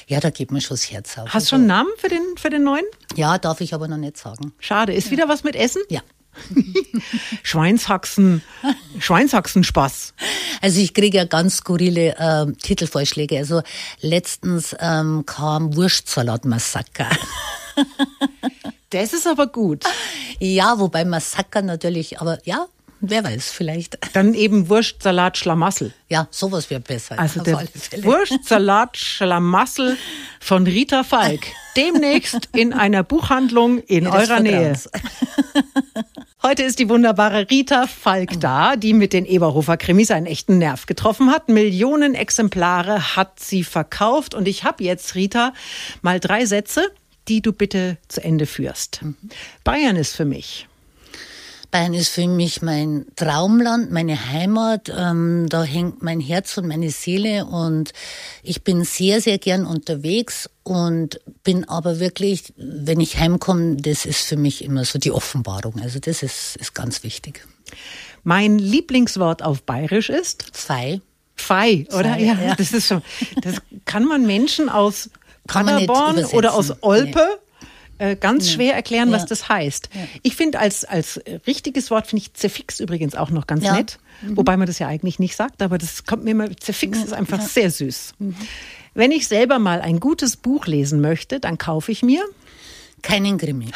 ja, 0.06 0.20
da 0.20 0.30
geht 0.30 0.50
mir 0.50 0.62
schon 0.62 0.76
das 0.76 0.90
Herz 0.90 1.18
auf. 1.18 1.26
Hast 1.26 1.32
du 1.32 1.36
also, 1.36 1.48
schon 1.48 1.58
einen 1.60 1.68
Namen 1.68 1.90
für 1.98 2.08
den, 2.08 2.22
für 2.36 2.48
den 2.48 2.64
neuen? 2.64 2.84
Ja, 3.14 3.36
darf 3.36 3.60
ich 3.60 3.74
aber 3.74 3.86
noch 3.86 3.98
nicht 3.98 4.16
sagen. 4.16 4.52
Schade. 4.58 4.94
Ist 4.94 5.06
ja. 5.06 5.12
wieder 5.12 5.28
was 5.28 5.44
mit 5.44 5.56
Essen? 5.56 5.82
Ja. 5.90 6.00
Schweinshaxen, 7.42 8.42
Schweinshaxen-Spaß. 8.98 10.14
Also 10.62 10.80
ich 10.80 10.94
kriege 10.94 11.18
ja 11.18 11.24
ganz 11.24 11.58
skurrile 11.58 12.16
äh, 12.16 12.52
Titelvorschläge. 12.62 13.38
Also 13.38 13.62
letztens 14.00 14.76
ähm, 14.78 15.24
kam 15.26 15.76
Wurstsalat-Massaker. 15.76 17.08
Das 18.90 19.12
ist 19.12 19.26
aber 19.26 19.48
gut. 19.48 19.84
Ja, 20.38 20.78
wobei 20.78 21.04
Massaker 21.04 21.60
natürlich, 21.62 22.20
aber 22.20 22.38
ja, 22.44 22.66
wer 23.10 23.24
weiß, 23.24 23.50
vielleicht. 23.50 23.98
Dann 24.14 24.34
eben 24.34 24.68
Wurstsalat 24.68 25.36
Schlamassel. 25.38 25.92
Ja, 26.08 26.28
sowas 26.30 26.70
wäre 26.70 26.80
besser. 26.80 27.18
Also 27.18 27.42
der 27.42 27.66
Wurstsalat 28.02 28.96
Schlamassel 28.96 29.96
von 30.40 30.66
Rita 30.66 31.04
Falk. 31.04 31.40
Demnächst 31.76 32.48
in 32.54 32.72
einer 32.72 33.02
Buchhandlung 33.02 33.78
in 33.80 34.04
ja, 34.04 34.12
eurer 34.12 34.40
Nähe. 34.40 34.78
Heute 36.42 36.62
ist 36.62 36.78
die 36.78 36.88
wunderbare 36.88 37.50
Rita 37.50 37.86
Falk 37.86 38.38
da, 38.40 38.76
die 38.76 38.92
mit 38.92 39.12
den 39.12 39.26
Eberhofer 39.26 39.76
Krimis 39.76 40.10
einen 40.10 40.26
echten 40.26 40.58
Nerv 40.58 40.86
getroffen 40.86 41.30
hat. 41.30 41.48
Millionen 41.48 42.14
Exemplare 42.14 43.16
hat 43.16 43.40
sie 43.40 43.64
verkauft 43.64 44.34
und 44.34 44.46
ich 44.46 44.64
habe 44.64 44.84
jetzt 44.84 45.16
Rita 45.16 45.52
mal 46.02 46.20
drei 46.20 46.46
Sätze, 46.46 46.92
die 47.28 47.42
du 47.42 47.52
bitte 47.52 47.98
zu 48.08 48.22
Ende 48.22 48.46
führst. 48.46 49.02
Mhm. 49.02 49.16
Bayern 49.64 49.96
ist 49.96 50.14
für 50.14 50.24
mich 50.24 50.68
Bayern 51.76 51.92
ist 51.92 52.08
für 52.08 52.26
mich 52.26 52.62
mein 52.62 53.04
Traumland, 53.16 53.92
meine 53.92 54.30
Heimat. 54.30 54.90
Ähm, 54.96 55.46
da 55.50 55.62
hängt 55.62 56.02
mein 56.02 56.20
Herz 56.20 56.56
und 56.56 56.66
meine 56.68 56.88
Seele 56.88 57.44
und 57.44 57.92
ich 58.42 58.64
bin 58.64 58.82
sehr, 58.84 59.20
sehr 59.20 59.36
gern 59.36 59.66
unterwegs 59.66 60.48
und 60.62 61.20
bin 61.44 61.68
aber 61.68 62.00
wirklich, 62.00 62.54
wenn 62.56 62.98
ich 62.98 63.18
heimkomme, 63.18 63.76
das 63.76 64.06
ist 64.06 64.22
für 64.22 64.38
mich 64.38 64.64
immer 64.64 64.86
so 64.86 64.98
die 64.98 65.12
Offenbarung. 65.12 65.78
Also 65.82 65.98
das 65.98 66.22
ist, 66.22 66.56
ist 66.56 66.74
ganz 66.74 67.02
wichtig. 67.02 67.46
Mein 68.24 68.58
Lieblingswort 68.58 69.42
auf 69.42 69.62
Bayerisch 69.62 70.08
ist? 70.08 70.46
Fei. 70.54 71.02
Fei, 71.34 71.86
oder? 71.88 72.14
Fei, 72.14 72.22
ja, 72.22 72.40
ja, 72.40 72.54
das 72.54 72.72
ist 72.72 72.86
schon, 72.86 73.02
das 73.42 73.56
kann 73.84 74.06
man 74.06 74.24
Menschen 74.24 74.70
aus 74.70 75.10
Paderborn 75.46 76.24
oder 76.32 76.54
aus 76.54 76.72
Olpe 76.80 77.20
nee 77.20 77.45
äh, 77.98 78.16
ganz 78.16 78.50
schwer 78.50 78.74
erklären, 78.74 79.10
ja. 79.10 79.14
was 79.14 79.26
das 79.26 79.48
heißt. 79.48 79.88
Ja. 79.92 80.00
Ich 80.22 80.36
finde 80.36 80.58
als, 80.58 80.84
als 80.84 81.20
richtiges 81.46 81.90
Wort, 81.90 82.06
finde 82.06 82.22
ich 82.22 82.34
Zerfix 82.34 82.80
übrigens 82.80 83.14
auch 83.14 83.30
noch 83.30 83.46
ganz 83.46 83.64
ja. 83.64 83.74
nett. 83.74 83.98
Mhm. 84.22 84.36
Wobei 84.36 84.56
man 84.56 84.66
das 84.66 84.78
ja 84.78 84.88
eigentlich 84.88 85.18
nicht 85.18 85.36
sagt, 85.36 85.62
aber 85.62 85.78
das 85.78 86.04
kommt 86.04 86.24
mir 86.24 86.32
immer, 86.32 86.54
Zerfix 86.56 86.98
ist 86.98 87.12
einfach 87.12 87.40
sehr 87.40 87.70
süß. 87.70 88.14
Mhm. 88.18 88.36
Wenn 88.94 89.12
ich 89.12 89.28
selber 89.28 89.58
mal 89.58 89.80
ein 89.80 90.00
gutes 90.00 90.36
Buch 90.36 90.66
lesen 90.66 91.00
möchte, 91.00 91.38
dann 91.38 91.58
kaufe 91.58 91.92
ich 91.92 92.02
mir 92.02 92.24
keinen 93.02 93.38
Krimi. 93.38 93.66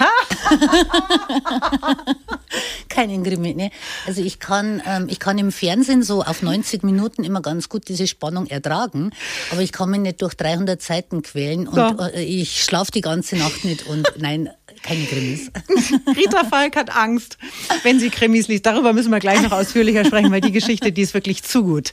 Keinen 2.90 3.22
Krimi, 3.22 3.54
ne? 3.54 3.70
Also 4.06 4.20
ich 4.20 4.40
kann, 4.40 4.82
ähm, 4.84 5.06
ich 5.08 5.20
kann 5.20 5.38
im 5.38 5.52
Fernsehen 5.52 6.02
so 6.02 6.22
auf 6.22 6.42
90 6.42 6.82
Minuten 6.82 7.24
immer 7.24 7.40
ganz 7.40 7.68
gut 7.68 7.88
diese 7.88 8.06
Spannung 8.06 8.46
ertragen, 8.46 9.12
aber 9.52 9.62
ich 9.62 9.72
kann 9.72 9.90
mich 9.90 10.00
nicht 10.00 10.20
durch 10.20 10.34
300 10.34 10.82
Seiten 10.82 11.22
quälen 11.22 11.68
und 11.68 11.76
ja. 11.76 12.08
äh, 12.08 12.22
ich 12.22 12.62
schlafe 12.62 12.90
die 12.90 13.00
ganze 13.00 13.36
Nacht 13.36 13.64
nicht 13.64 13.86
und 13.86 14.12
nein, 14.18 14.50
keine 14.82 15.04
Krimis. 15.04 15.50
Rita 16.16 16.44
Falk 16.44 16.76
hat 16.76 16.94
Angst, 16.96 17.38
wenn 17.82 17.98
sie 17.98 18.10
Krimis 18.10 18.48
liest. 18.48 18.66
Darüber 18.66 18.92
müssen 18.92 19.10
wir 19.10 19.20
gleich 19.20 19.42
noch 19.42 19.52
ausführlicher 19.52 20.04
sprechen, 20.04 20.30
weil 20.30 20.40
die 20.40 20.52
Geschichte, 20.52 20.92
die 20.92 21.02
ist 21.02 21.14
wirklich 21.14 21.42
zu 21.42 21.62
gut. 21.64 21.92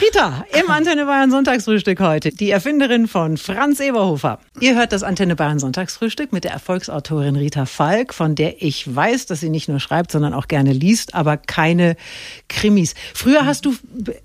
Rita, 0.00 0.44
im 0.60 0.70
Antenne 0.70 1.06
Bayern 1.06 1.30
Sonntagsfrühstück 1.30 2.00
heute, 2.00 2.30
die 2.30 2.50
Erfinderin 2.50 3.06
von 3.06 3.36
Franz 3.36 3.78
Eberhofer. 3.78 4.40
Ihr 4.58 4.74
hört 4.74 4.92
das 4.92 5.04
Antenne 5.04 5.36
Bayern 5.36 5.60
Sonntagsfrühstück 5.60 6.32
mit 6.32 6.42
der 6.42 6.50
Erfolgsautorin 6.50 7.36
Rita 7.36 7.64
Falk, 7.64 8.12
von 8.12 8.34
der 8.34 8.60
ich 8.60 8.92
weiß, 8.92 9.26
dass 9.26 9.38
sie 9.38 9.50
nicht 9.50 9.68
nur 9.68 9.78
schreibt, 9.78 10.10
sondern 10.10 10.34
auch 10.34 10.48
gerne 10.48 10.72
liest, 10.72 11.14
aber 11.14 11.36
keine 11.36 11.96
Krimis. 12.48 12.94
Früher 13.14 13.46
hast 13.46 13.66
du 13.66 13.76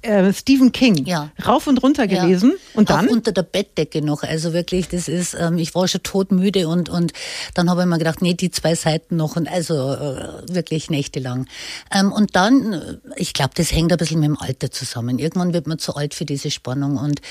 äh, 0.02 0.34
Stephen 0.34 0.72
King 0.72 1.06
ja. 1.06 1.30
rauf 1.46 1.68
und 1.68 1.84
runter 1.84 2.08
gelesen 2.08 2.52
ja. 2.52 2.80
und 2.80 2.90
dann? 2.90 3.08
Auch 3.08 3.14
unter 3.14 3.32
der 3.32 3.44
Bettdecke 3.44 4.02
noch. 4.02 4.24
Also 4.24 4.54
wirklich, 4.54 4.88
das 4.88 5.08
ist, 5.08 5.36
ähm, 5.40 5.60
ich 5.60 5.76
war 5.76 5.88
schon 5.88 6.02
todmüde 6.02 6.68
und, 6.68 6.90
und 6.90 7.14
dann 7.54 7.69
habe 7.70 7.82
ich 7.82 7.88
mir 7.88 7.98
gedacht, 7.98 8.22
nee, 8.22 8.34
die 8.34 8.52
zwei 8.52 8.76
Seiten 8.76 9.16
noch 9.16 9.36
und 9.36 9.48
also 9.48 9.94
äh, 9.94 10.54
wirklich 10.54 10.90
nächtelang. 10.90 11.48
Ähm, 11.94 12.12
und 12.12 12.36
dann, 12.36 12.74
äh, 12.74 12.98
ich 13.16 13.34
glaube, 13.34 13.52
das 13.56 13.72
hängt 13.72 13.92
ein 13.92 13.98
bisschen 13.98 14.20
mit 14.20 14.28
dem 14.28 14.40
Alter 14.40 14.72
zusammen. 14.72 15.20
Irgendwann 15.20 15.54
wird 15.54 15.68
man 15.68 15.80
zu 15.80 15.96
alt 15.96 16.14
für 16.14 16.26
diese 16.26 16.52
Spannung. 16.52 16.98
Und 16.98 17.22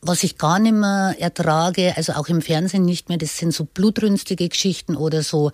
was 0.00 0.22
ich 0.22 0.38
gar 0.38 0.58
nicht 0.58 0.74
mehr 0.74 1.16
ertrage, 1.18 1.96
also 1.96 2.12
auch 2.12 2.28
im 2.28 2.40
Fernsehen 2.40 2.84
nicht 2.84 3.08
mehr, 3.08 3.18
das 3.18 3.36
sind 3.36 3.52
so 3.52 3.64
blutrünstige 3.64 4.48
Geschichten 4.48 4.96
oder 4.96 5.22
so 5.22 5.50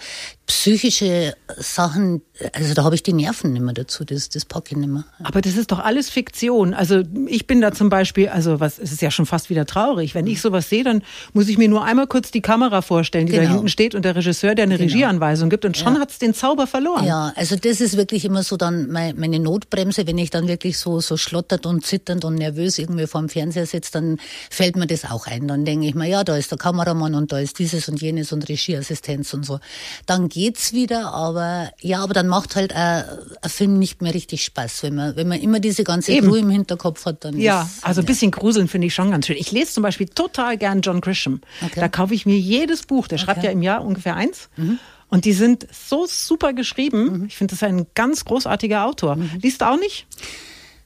psychische 0.46 1.34
Sachen, 1.56 2.20
also 2.52 2.74
da 2.74 2.84
habe 2.84 2.94
ich 2.94 3.02
die 3.02 3.14
Nerven 3.14 3.54
nicht 3.54 3.62
mehr 3.62 3.72
dazu, 3.72 4.04
das, 4.04 4.28
das 4.28 4.44
packe 4.44 4.72
ich 4.72 4.76
nicht 4.76 4.90
mehr. 4.90 5.04
Aber 5.22 5.40
das 5.40 5.56
ist 5.56 5.72
doch 5.72 5.78
alles 5.78 6.10
Fiktion. 6.10 6.74
Also 6.74 7.02
ich 7.26 7.46
bin 7.46 7.62
da 7.62 7.72
zum 7.72 7.88
Beispiel, 7.88 8.28
also 8.28 8.60
was, 8.60 8.78
es 8.78 8.92
ist 8.92 9.00
ja 9.00 9.10
schon 9.10 9.24
fast 9.24 9.48
wieder 9.48 9.64
traurig. 9.64 10.14
Wenn 10.14 10.26
ich 10.26 10.42
sowas 10.42 10.68
sehe, 10.68 10.84
dann 10.84 11.02
muss 11.32 11.48
ich 11.48 11.56
mir 11.56 11.68
nur 11.68 11.84
einmal 11.84 12.06
kurz 12.06 12.30
die 12.30 12.42
Kamera 12.42 12.82
vorstellen, 12.82 13.26
die 13.26 13.32
genau. 13.32 13.44
da 13.44 13.50
hinten 13.52 13.68
steht 13.68 13.94
und 13.94 14.04
der 14.04 14.16
Regisseur, 14.16 14.33
der 14.42 14.50
eine 14.50 14.76
genau. 14.76 14.76
Regieanweisung 14.76 15.50
gibt 15.50 15.64
und 15.64 15.76
schon 15.76 15.94
ja. 15.94 16.06
es 16.08 16.18
den 16.18 16.34
Zauber 16.34 16.66
verloren. 16.66 17.04
Ja, 17.04 17.32
also 17.36 17.56
das 17.56 17.80
ist 17.80 17.96
wirklich 17.96 18.24
immer 18.24 18.42
so 18.42 18.56
dann 18.56 18.90
meine 18.90 19.38
Notbremse, 19.38 20.06
wenn 20.06 20.18
ich 20.18 20.30
dann 20.30 20.48
wirklich 20.48 20.78
so, 20.78 21.00
so 21.00 21.16
schlottert 21.16 21.66
und 21.66 21.84
zitternd 21.84 22.24
und 22.24 22.34
nervös 22.36 22.78
irgendwie 22.78 23.06
vor 23.06 23.20
dem 23.20 23.28
Fernseher 23.28 23.66
sitze, 23.66 23.92
dann 23.92 24.18
fällt 24.50 24.76
mir 24.76 24.86
das 24.86 25.04
auch 25.04 25.26
ein. 25.26 25.48
Dann 25.48 25.64
denke 25.64 25.86
ich 25.86 25.94
mir, 25.94 26.08
ja, 26.08 26.24
da 26.24 26.36
ist 26.36 26.50
der 26.50 26.58
Kameramann 26.58 27.14
und 27.14 27.32
da 27.32 27.38
ist 27.38 27.58
dieses 27.58 27.88
und 27.88 28.00
jenes 28.00 28.32
und 28.32 28.48
Regieassistenz 28.48 29.34
und 29.34 29.44
so. 29.44 29.60
Dann 30.06 30.28
geht's 30.28 30.72
wieder, 30.72 31.12
aber 31.12 31.70
ja, 31.80 32.02
aber 32.02 32.14
dann 32.14 32.28
macht 32.28 32.56
halt 32.56 32.74
ein, 32.74 33.04
ein 33.42 33.50
Film 33.50 33.78
nicht 33.78 34.02
mehr 34.02 34.14
richtig 34.14 34.44
Spaß, 34.44 34.82
wenn 34.82 34.94
man, 34.94 35.16
wenn 35.16 35.28
man 35.28 35.40
immer 35.40 35.60
diese 35.60 35.84
ganze 35.84 36.12
Eben. 36.12 36.28
Crew 36.28 36.36
im 36.36 36.50
Hinterkopf 36.50 37.06
hat. 37.06 37.24
Dann 37.24 37.38
ja, 37.38 37.62
ist, 37.62 37.84
also 37.84 38.00
ein 38.00 38.06
bisschen 38.06 38.30
gruseln 38.30 38.68
finde 38.68 38.86
ich 38.86 38.94
schon 38.94 39.10
ganz 39.10 39.26
schön. 39.26 39.36
Ich 39.38 39.52
lese 39.52 39.72
zum 39.72 39.82
Beispiel 39.82 40.08
total 40.08 40.56
gern 40.56 40.80
John 40.80 41.00
Grisham. 41.00 41.40
Okay. 41.64 41.80
Da 41.80 41.88
kaufe 41.88 42.14
ich 42.14 42.26
mir 42.26 42.38
jedes 42.38 42.82
Buch. 42.82 43.08
Der 43.08 43.18
schreibt 43.18 43.38
okay. 43.38 43.48
ja 43.48 43.52
im 43.52 43.62
Jahr 43.62 43.84
ungefähr 43.84 44.16
eins. 44.24 44.48
Mhm. 44.56 44.78
Und 45.08 45.24
die 45.24 45.32
sind 45.32 45.66
so 45.72 46.06
super 46.06 46.52
geschrieben. 46.52 47.20
Mhm. 47.20 47.26
Ich 47.26 47.36
finde, 47.36 47.52
das 47.52 47.62
ist 47.62 47.68
ein 47.68 47.86
ganz 47.94 48.24
großartiger 48.24 48.84
Autor. 48.84 49.16
Mhm. 49.16 49.30
Liest 49.40 49.60
du 49.60 49.66
auch 49.66 49.78
nicht? 49.78 50.06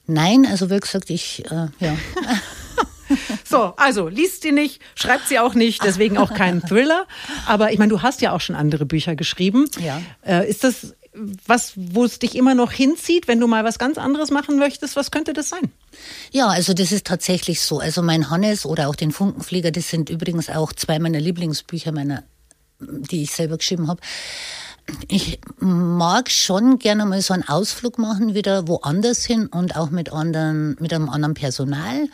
Nein, 0.06 0.46
also 0.46 0.70
wie 0.70 0.78
gesagt, 0.78 1.10
ich, 1.10 1.44
äh, 1.50 1.68
ja. 1.80 1.96
So, 3.44 3.72
also 3.78 4.08
liest 4.08 4.42
sie 4.42 4.52
nicht, 4.52 4.82
schreibt 4.94 5.28
sie 5.28 5.38
auch 5.38 5.54
nicht, 5.54 5.82
deswegen 5.82 6.18
auch 6.18 6.34
kein 6.34 6.60
Thriller. 6.68 7.06
Aber 7.46 7.72
ich 7.72 7.78
meine, 7.78 7.88
du 7.88 8.02
hast 8.02 8.20
ja 8.20 8.32
auch 8.32 8.40
schon 8.42 8.54
andere 8.54 8.84
Bücher 8.84 9.16
geschrieben. 9.16 9.64
Ja. 9.80 10.02
Äh, 10.26 10.48
ist 10.50 10.62
das 10.62 10.94
was, 11.46 11.72
wo 11.74 12.04
es 12.04 12.18
dich 12.18 12.36
immer 12.36 12.54
noch 12.54 12.70
hinzieht, 12.70 13.28
wenn 13.28 13.40
du 13.40 13.46
mal 13.46 13.64
was 13.64 13.78
ganz 13.78 13.98
anderes 13.98 14.30
machen 14.30 14.58
möchtest? 14.58 14.94
Was 14.94 15.10
könnte 15.10 15.32
das 15.32 15.48
sein? 15.48 15.72
Ja, 16.30 16.48
also 16.48 16.74
das 16.74 16.92
ist 16.92 17.06
tatsächlich 17.06 17.60
so. 17.60 17.80
Also 17.80 18.02
mein 18.02 18.30
Hannes 18.30 18.64
oder 18.64 18.88
auch 18.88 18.94
den 18.94 19.10
Funkenflieger, 19.10 19.70
das 19.70 19.88
sind 19.88 20.10
übrigens 20.10 20.48
auch 20.48 20.72
zwei 20.72 20.98
meiner 20.98 21.18
Lieblingsbücher 21.18 21.92
meiner 21.92 22.22
die 22.80 23.22
ich 23.22 23.32
selber 23.32 23.58
geschrieben 23.58 23.88
habe 23.88 24.00
ich 25.08 25.40
mag 25.58 26.30
schon 26.30 26.78
gerne 26.78 27.04
mal 27.04 27.20
so 27.20 27.34
einen 27.34 27.46
Ausflug 27.46 27.98
machen, 27.98 28.34
wieder 28.34 28.68
woanders 28.68 29.24
hin 29.24 29.46
und 29.46 29.76
auch 29.76 29.90
mit 29.90 30.12
anderen, 30.12 30.76
mit 30.80 30.92
einem 30.92 31.08
anderen 31.08 31.34
Personal. 31.34 32.08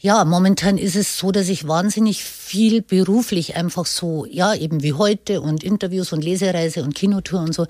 Ja, 0.00 0.24
momentan 0.24 0.78
ist 0.78 0.96
es 0.96 1.18
so, 1.18 1.30
dass 1.30 1.48
ich 1.48 1.68
wahnsinnig 1.68 2.24
viel 2.24 2.82
beruflich 2.82 3.56
einfach 3.56 3.86
so, 3.86 4.26
ja, 4.28 4.54
eben 4.54 4.82
wie 4.82 4.92
heute 4.92 5.40
und 5.40 5.62
Interviews 5.62 6.12
und 6.12 6.22
Lesereise 6.22 6.82
und 6.82 6.94
Kinotour 6.94 7.40
und 7.40 7.54
so. 7.54 7.66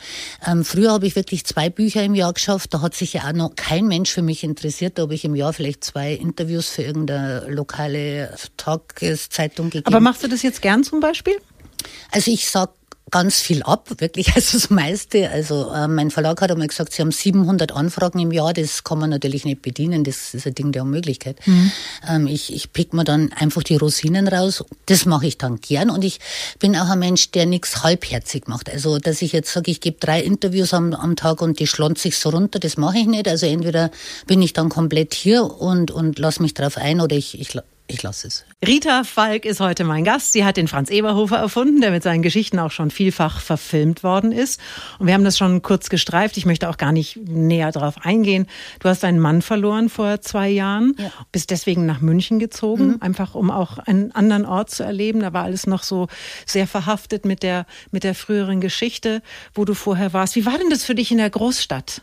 Ähm, 0.47 0.65
früher 0.65 0.93
habe 0.93 1.07
ich 1.07 1.17
wirklich 1.17 1.45
zwei 1.45 1.71
Bücher 1.71 2.03
im 2.03 2.15
Jahr 2.15 2.33
geschafft. 2.33 2.73
Da 2.75 2.81
hat 2.81 2.95
sich 2.95 3.15
ja 3.15 3.29
auch 3.29 3.33
noch 3.33 3.55
kein 3.57 3.87
Mensch 3.87 4.11
für 4.11 4.23
mich 4.23 4.43
interessiert. 4.43 4.99
Da 4.99 5.03
habe 5.03 5.15
ich 5.15 5.25
im 5.25 5.35
Jahr 5.35 5.53
vielleicht 5.53 5.85
zwei 5.85 6.13
Interviews 6.13 6.69
für 6.69 6.83
irgendeine 6.83 7.47
lokale 7.49 8.35
Tageszeitung 8.57 9.71
gegeben. 9.71 9.87
Aber 9.87 10.01
machst 10.01 10.23
du 10.23 10.29
das 10.29 10.43
jetzt 10.43 10.63
gern 10.63 10.83
zum 10.83 11.01
Beispiel? 11.01 11.37
Also 12.11 12.31
ich 12.31 12.49
sag 12.49 12.71
ganz 13.11 13.41
viel 13.41 13.63
ab, 13.63 13.89
wirklich, 13.99 14.29
also 14.35 14.59
das 14.59 14.71
meiste. 14.71 15.31
Also 15.31 15.71
äh, 15.73 15.89
mein 15.89 16.11
Verlag 16.11 16.41
hat 16.41 16.51
einmal 16.51 16.67
gesagt, 16.67 16.93
sie 16.93 17.03
haben 17.03 17.13
700 17.13 17.73
Anfragen 17.73 18.19
im 18.19 18.33
Jahr, 18.33 18.53
das 18.53 18.85
kann 18.85 18.99
man 18.99 19.11
natürlich 19.11 19.45
nicht 19.45 19.63
bedienen, 19.63 20.05
das 20.05 20.35
ist 20.35 20.47
ein 20.47 20.55
Ding 20.55 20.73
der 20.73 20.83
Unmöglichkeit. 20.83 21.39
Mhm. 21.47 21.71
Ähm, 22.09 22.27
ich, 22.27 22.53
ich 22.53 22.73
pick 22.73 22.93
mir 22.93 23.05
dann 23.05 23.33
einfach 23.33 23.63
die 23.63 23.77
Rosinen 23.77 24.27
raus, 24.29 24.65
das 24.87 25.07
mache 25.07 25.27
ich 25.27 25.39
dann 25.39 25.61
gern 25.61 25.91
und 25.91 26.05
ich 26.05 26.19
bin 26.59 26.77
auch 26.77 26.89
ein 26.89 26.99
Mensch, 26.99 27.31
der 27.31 27.47
nichts 27.47 27.83
halbherzig 27.83 28.49
macht. 28.49 28.71
Also 28.71 28.99
dass 28.99 29.23
ich 29.23 29.33
jetzt 29.33 29.53
sage, 29.53 29.71
ich 29.71 29.81
gebe 29.81 29.99
drei 30.01 30.21
Interviews 30.21 30.75
am, 30.75 30.93
am 30.93 31.17
Tag 31.17 31.43
und 31.43 31.61
die 31.61 31.67
schlonze 31.67 32.09
ich 32.09 32.19
so 32.19 32.31
runter, 32.31 32.59
das 32.59 32.77
mache 32.77 32.99
ich 32.99 33.07
nicht. 33.07 33.29
Also 33.29 33.47
entweder 33.47 33.91
bin 34.27 34.43
ich 34.43 34.53
dann 34.53 34.69
komplett 34.69 35.15
hier 35.15 35.45
und, 35.45 35.91
und 35.91 36.19
lass 36.19 36.41
mich 36.41 36.55
drauf 36.55 36.77
ein 36.77 37.01
oder 37.01 37.15
ich, 37.15 37.39
ich 37.41 37.49
ich 37.89 38.03
lasse 38.03 38.27
es. 38.27 38.45
Rita 38.67 39.05
Falk 39.05 39.45
ist 39.45 39.61
heute 39.61 39.85
mein 39.85 40.05
Gast. 40.05 40.33
Sie 40.33 40.45
hat 40.45 40.57
den 40.57 40.67
Franz 40.67 40.91
Eberhofer 40.91 41.37
erfunden, 41.37 41.81
der 41.81 41.91
mit 41.91 42.03
seinen 42.03 42.23
Geschichten 42.23 42.59
auch 42.59 42.71
schon 42.71 42.91
vielfach 42.91 43.41
verfilmt 43.41 44.03
worden 44.03 44.33
ist. 44.33 44.61
Und 44.99 45.07
wir 45.07 45.15
haben 45.15 45.25
das 45.25 45.39
schon 45.39 45.63
kurz 45.63 45.89
gestreift. 45.89 46.37
Ich 46.37 46.47
möchte 46.47 46.69
auch 46.69 46.79
gar 46.79 46.93
nicht 46.93 47.17
näher 47.17 47.71
darauf 47.71 48.05
eingehen. 48.05 48.47
Du 48.81 48.89
hast 48.89 49.03
deinen 49.03 49.21
Mann 49.21 49.43
verloren 49.43 49.89
vor 49.89 50.21
zwei 50.21 50.49
Jahren, 50.49 50.95
ja. 50.99 51.13
bist 51.33 51.51
deswegen 51.51 51.87
nach 51.87 52.01
München 52.01 52.39
gezogen, 52.39 52.89
mhm. 52.89 52.97
einfach 53.03 53.35
um 53.35 53.51
auch 53.51 53.79
einen 53.79 54.13
anderen 54.13 54.47
Ort 54.47 54.71
zu 54.71 54.83
erleben. 54.83 55.21
Da 55.21 55.33
war 55.33 55.45
alles 55.45 55.67
noch 55.67 55.83
so 55.83 56.09
sehr 56.45 56.67
verhaftet 56.67 57.25
mit 57.25 57.43
der, 57.43 57.67
mit 57.93 58.05
der 58.05 58.15
früheren 58.15 58.61
Geschichte, 58.61 59.23
wo 59.55 59.65
du 59.65 59.75
vorher 59.75 60.13
warst. 60.13 60.35
Wie 60.35 60.47
war 60.47 60.59
denn 60.59 60.71
das 60.71 60.85
für 60.85 60.95
dich 60.95 61.13
in 61.13 61.19
der 61.19 61.31
Großstadt? 61.31 62.03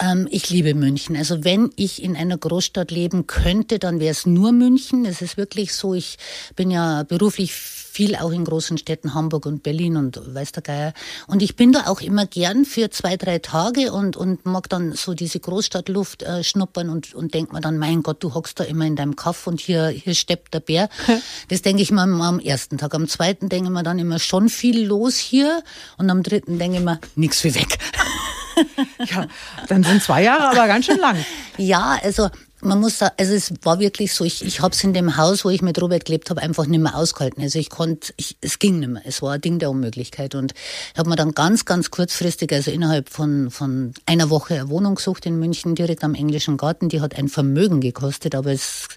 Ähm, 0.00 0.28
ich 0.30 0.50
liebe 0.50 0.74
München. 0.74 1.16
Also 1.16 1.44
wenn 1.44 1.70
ich 1.76 2.02
in 2.02 2.16
einer 2.16 2.36
Großstadt 2.36 2.90
leben 2.90 3.26
könnte, 3.26 3.78
dann 3.78 4.00
wäre 4.00 4.12
es 4.12 4.26
nur 4.26 4.52
München. 4.52 5.04
Es 5.04 5.22
ist 5.22 5.36
wirklich 5.36 5.72
so. 5.72 5.94
Ich 5.94 6.18
bin 6.54 6.70
ja 6.70 7.02
beruflich 7.04 7.52
viel 7.52 8.14
auch 8.14 8.30
in 8.30 8.44
großen 8.44 8.76
Städten, 8.76 9.14
Hamburg 9.14 9.46
und 9.46 9.62
Berlin 9.62 9.96
und 9.96 10.20
weiß 10.22 10.52
der 10.52 10.62
Geier. 10.62 10.92
Und 11.28 11.42
ich 11.42 11.56
bin 11.56 11.72
da 11.72 11.86
auch 11.86 12.02
immer 12.02 12.26
gern 12.26 12.66
für 12.66 12.90
zwei, 12.90 13.16
drei 13.16 13.38
Tage 13.38 13.90
und, 13.90 14.18
und 14.18 14.44
mag 14.44 14.68
dann 14.68 14.92
so 14.92 15.14
diese 15.14 15.40
Großstadtluft 15.40 16.22
äh, 16.22 16.44
schnuppern 16.44 16.90
und, 16.90 17.14
und 17.14 17.32
denk 17.32 17.54
mir 17.54 17.62
dann, 17.62 17.78
mein 17.78 18.02
Gott, 18.02 18.22
du 18.22 18.34
hockst 18.34 18.60
da 18.60 18.64
immer 18.64 18.84
in 18.84 18.96
deinem 18.96 19.16
Kaff 19.16 19.46
und 19.46 19.60
hier, 19.60 19.88
hier 19.88 20.14
steppt 20.14 20.52
der 20.52 20.60
Bär. 20.60 20.90
Das 21.48 21.62
denke 21.62 21.82
ich 21.82 21.90
mir 21.90 22.02
am 22.02 22.40
ersten 22.40 22.76
Tag. 22.76 22.94
Am 22.94 23.08
zweiten 23.08 23.48
denke 23.48 23.66
ich 23.68 23.72
mir 23.72 23.82
dann 23.82 23.98
immer 23.98 24.18
schon 24.18 24.48
viel 24.48 24.84
los 24.84 25.16
hier 25.16 25.62
und 25.96 26.10
am 26.10 26.22
dritten 26.22 26.58
denke 26.58 26.78
ich 26.78 26.84
mir, 26.84 27.00
nix 27.14 27.44
wie 27.44 27.54
weg. 27.54 27.78
ja, 29.06 29.26
dann 29.68 29.82
sind 29.82 30.02
zwei 30.02 30.22
Jahre 30.22 30.48
aber 30.48 30.66
ganz 30.66 30.86
schön 30.86 30.98
lang. 30.98 31.16
Ja, 31.58 31.98
also 32.02 32.28
man 32.62 32.80
muss 32.80 32.98
sagen, 32.98 33.14
also 33.18 33.34
es 33.34 33.52
war 33.62 33.80
wirklich 33.80 34.14
so, 34.14 34.24
ich, 34.24 34.44
ich 34.44 34.60
habe 34.60 34.74
es 34.74 34.82
in 34.82 34.94
dem 34.94 35.16
Haus, 35.16 35.44
wo 35.44 35.50
ich 35.50 35.62
mit 35.62 35.80
Robert 35.80 36.06
gelebt 36.06 36.30
habe, 36.30 36.42
einfach 36.42 36.66
nicht 36.66 36.80
mehr 36.80 36.96
ausgehalten. 36.96 37.42
Also 37.42 37.58
ich 37.58 37.70
konnte, 37.70 38.12
ich, 38.16 38.36
es 38.40 38.58
ging 38.58 38.78
nicht 38.78 38.88
mehr. 38.88 39.02
Es 39.04 39.22
war 39.22 39.32
ein 39.32 39.40
Ding 39.40 39.58
der 39.58 39.70
Unmöglichkeit. 39.70 40.34
Und 40.34 40.52
ich 40.92 40.98
habe 40.98 41.08
mir 41.08 41.16
dann 41.16 41.32
ganz, 41.32 41.64
ganz 41.64 41.90
kurzfristig, 41.90 42.52
also 42.52 42.70
innerhalb 42.70 43.10
von, 43.10 43.50
von 43.50 43.92
einer 44.06 44.30
Woche 44.30 44.54
eine 44.54 44.68
Wohnung 44.68 44.94
gesucht 44.94 45.26
in 45.26 45.38
München, 45.38 45.74
direkt 45.74 46.02
am 46.02 46.14
Englischen 46.14 46.56
Garten. 46.56 46.88
Die 46.88 47.00
hat 47.00 47.16
ein 47.16 47.28
Vermögen 47.28 47.80
gekostet, 47.80 48.34
aber 48.34 48.52
es 48.52 48.88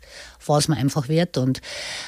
war 0.50 0.58
es 0.58 0.68
mir 0.68 0.78
einfach 0.78 1.08
wert 1.08 1.38
und 1.38 1.62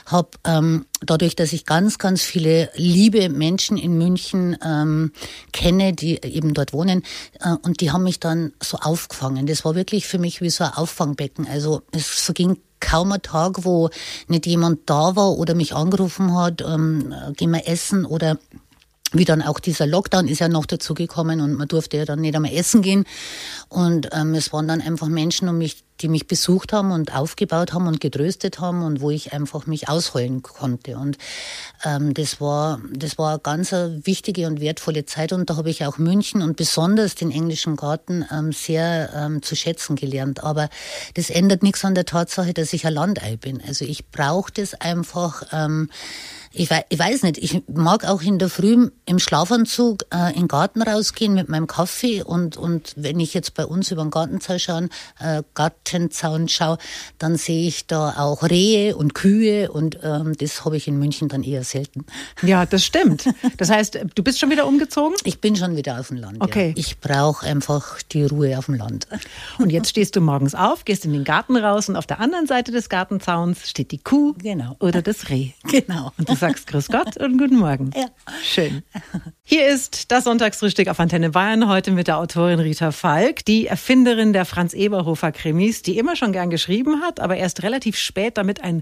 habe 0.05 0.29
ähm, 0.45 0.85
dadurch, 1.01 1.35
dass 1.35 1.53
ich 1.53 1.65
ganz, 1.65 1.97
ganz 1.97 2.21
viele 2.21 2.69
liebe 2.75 3.29
Menschen 3.29 3.77
in 3.77 3.97
München 3.97 4.57
ähm, 4.65 5.11
kenne, 5.53 5.93
die 5.93 6.21
eben 6.23 6.53
dort 6.53 6.73
wohnen 6.73 7.03
äh, 7.39 7.55
und 7.61 7.81
die 7.81 7.91
haben 7.91 8.03
mich 8.03 8.19
dann 8.19 8.53
so 8.61 8.77
aufgefangen. 8.77 9.45
Das 9.45 9.63
war 9.63 9.75
wirklich 9.75 10.07
für 10.07 10.17
mich 10.17 10.41
wie 10.41 10.49
so 10.49 10.63
ein 10.63 10.73
Auffangbecken. 10.73 11.47
Also 11.47 11.83
es 11.91 12.07
verging 12.07 12.57
kaum 12.79 13.11
ein 13.11 13.21
Tag, 13.21 13.63
wo 13.63 13.89
nicht 14.27 14.45
jemand 14.47 14.89
da 14.89 15.15
war 15.15 15.37
oder 15.37 15.53
mich 15.53 15.73
angerufen 15.73 16.35
hat, 16.35 16.61
ähm, 16.61 17.13
gehen 17.37 17.51
wir 17.51 17.67
essen 17.67 18.05
oder 18.05 18.37
wie 19.13 19.25
dann 19.25 19.41
auch 19.41 19.59
dieser 19.59 19.87
Lockdown 19.87 20.27
ist 20.27 20.39
ja 20.39 20.47
noch 20.47 20.65
dazu 20.65 20.93
gekommen 20.93 21.41
und 21.41 21.53
man 21.53 21.67
durfte 21.67 21.97
ja 21.97 22.05
dann 22.05 22.21
nicht 22.21 22.35
einmal 22.35 22.53
essen 22.53 22.81
gehen. 22.81 23.05
Und 23.67 24.09
ähm, 24.13 24.33
es 24.35 24.53
waren 24.53 24.67
dann 24.67 24.81
einfach 24.81 25.07
Menschen 25.07 25.49
um 25.49 25.57
mich, 25.57 25.83
die 26.01 26.07
mich 26.07 26.27
besucht 26.27 26.73
haben 26.73 26.91
und 26.91 27.15
aufgebaut 27.15 27.73
haben 27.73 27.87
und 27.87 28.01
getröstet 28.01 28.59
haben 28.59 28.83
und 28.83 29.01
wo 29.01 29.09
ich 29.11 29.33
einfach 29.33 29.65
mich 29.67 29.89
ausholen 29.89 30.41
konnte. 30.41 30.97
Und 30.97 31.17
ähm, 31.83 32.13
das 32.13 32.41
war 32.41 32.79
das 32.93 33.17
war 33.17 33.31
eine 33.31 33.39
ganz 33.39 33.71
wichtige 33.71 34.47
und 34.47 34.59
wertvolle 34.59 35.05
Zeit. 35.05 35.33
Und 35.33 35.49
da 35.49 35.57
habe 35.57 35.69
ich 35.69 35.85
auch 35.85 35.97
München 35.97 36.41
und 36.41 36.57
besonders 36.57 37.15
den 37.15 37.31
englischen 37.31 37.75
Garten 37.75 38.25
ähm, 38.31 38.51
sehr 38.51 39.11
ähm, 39.15 39.41
zu 39.41 39.55
schätzen 39.55 39.95
gelernt. 39.95 40.43
Aber 40.43 40.69
das 41.13 41.29
ändert 41.29 41.63
nichts 41.63 41.85
an 41.85 41.95
der 41.95 42.05
Tatsache, 42.05 42.53
dass 42.53 42.73
ich 42.73 42.85
ein 42.85 42.93
Landei 42.93 43.37
bin. 43.37 43.61
Also 43.65 43.85
ich 43.85 44.07
brauche 44.09 44.51
das 44.51 44.73
einfach. 44.73 45.43
Ähm, 45.51 45.89
ich, 46.53 46.69
weiß, 46.69 46.83
ich 46.89 46.99
weiß 46.99 47.23
nicht, 47.23 47.37
ich 47.37 47.63
mag 47.67 48.05
auch 48.05 48.21
in 48.21 48.37
der 48.37 48.49
Früh 48.49 48.89
im 49.05 49.19
Schlafanzug 49.19 50.05
äh, 50.13 50.29
in 50.31 50.41
den 50.41 50.47
Garten 50.47 50.81
rausgehen 50.81 51.33
mit 51.33 51.49
meinem 51.49 51.67
Kaffee 51.67 52.23
und, 52.23 52.57
und 52.57 52.93
wenn 52.95 53.19
ich 53.19 53.33
jetzt 53.33 53.53
bei 53.53 53.65
uns 53.65 53.91
über 53.91 54.03
den 54.03 54.11
Gartenzaun 54.11 54.59
schaue, 54.59 54.89
äh, 55.19 55.43
Gartenzaun 55.53 56.47
schaue, 56.47 56.77
dann 57.19 57.37
sehe 57.37 57.67
ich 57.67 57.87
da 57.87 58.15
auch 58.17 58.43
Rehe 58.43 58.95
und 58.97 59.13
Kühe 59.13 59.71
und 59.71 59.99
ähm, 60.03 60.33
das 60.37 60.65
habe 60.65 60.77
ich 60.77 60.87
in 60.87 60.99
München 60.99 61.29
dann 61.29 61.43
eher 61.43 61.63
selten. 61.63 62.05
Ja, 62.41 62.65
das 62.65 62.83
stimmt. 62.83 63.25
Das 63.57 63.69
heißt, 63.69 63.99
du 64.15 64.23
bist 64.23 64.39
schon 64.39 64.49
wieder 64.49 64.65
umgezogen? 64.65 65.15
Ich 65.23 65.39
bin 65.39 65.55
schon 65.55 65.75
wieder 65.75 65.99
auf 65.99 66.07
dem 66.07 66.17
Land. 66.17 66.37
Okay. 66.41 66.69
Ja. 66.69 66.73
Ich 66.75 66.99
brauche 66.99 67.45
einfach 67.45 68.01
die 68.11 68.25
Ruhe 68.25 68.57
auf 68.57 68.65
dem 68.65 68.75
Land. 68.75 69.07
Und 69.57 69.69
jetzt 69.69 69.89
stehst 69.89 70.15
du 70.15 70.21
morgens 70.21 70.55
auf, 70.55 70.85
gehst 70.85 71.05
in 71.05 71.13
den 71.13 71.23
Garten 71.23 71.55
raus 71.55 71.89
und 71.89 71.95
auf 71.95 72.07
der 72.07 72.19
anderen 72.19 72.47
Seite 72.47 72.71
des 72.71 72.89
Gartenzauns 72.89 73.69
steht 73.69 73.91
die 73.91 73.99
Kuh 73.99 74.33
genau. 74.41 74.75
oder 74.79 75.01
das 75.01 75.29
Reh. 75.29 75.51
Genau. 75.63 76.11
Und 76.17 76.29
sagst 76.41 76.65
Grüß 76.67 76.87
Gott 76.87 77.17
und 77.17 77.37
guten 77.37 77.57
Morgen. 77.57 77.91
Ja. 77.95 78.07
Schön. 78.43 78.81
Hier 79.43 79.67
ist 79.67 80.11
das 80.11 80.23
Sonntagsfrühstück 80.23 80.87
auf 80.87 80.99
Antenne 80.99 81.29
Bayern 81.29 81.67
heute 81.67 81.91
mit 81.91 82.07
der 82.07 82.17
Autorin 82.17 82.59
Rita 82.59 82.91
Falk, 82.91 83.45
die 83.45 83.67
Erfinderin 83.67 84.33
der 84.33 84.45
Franz 84.45 84.73
Eberhofer 84.73 85.31
Krimis, 85.31 85.83
die 85.83 85.99
immer 85.99 86.15
schon 86.15 86.33
gern 86.33 86.49
geschrieben 86.49 87.01
hat, 87.01 87.19
aber 87.19 87.37
erst 87.37 87.61
relativ 87.61 87.95
spät 87.95 88.37
damit 88.37 88.63
einen 88.63 88.81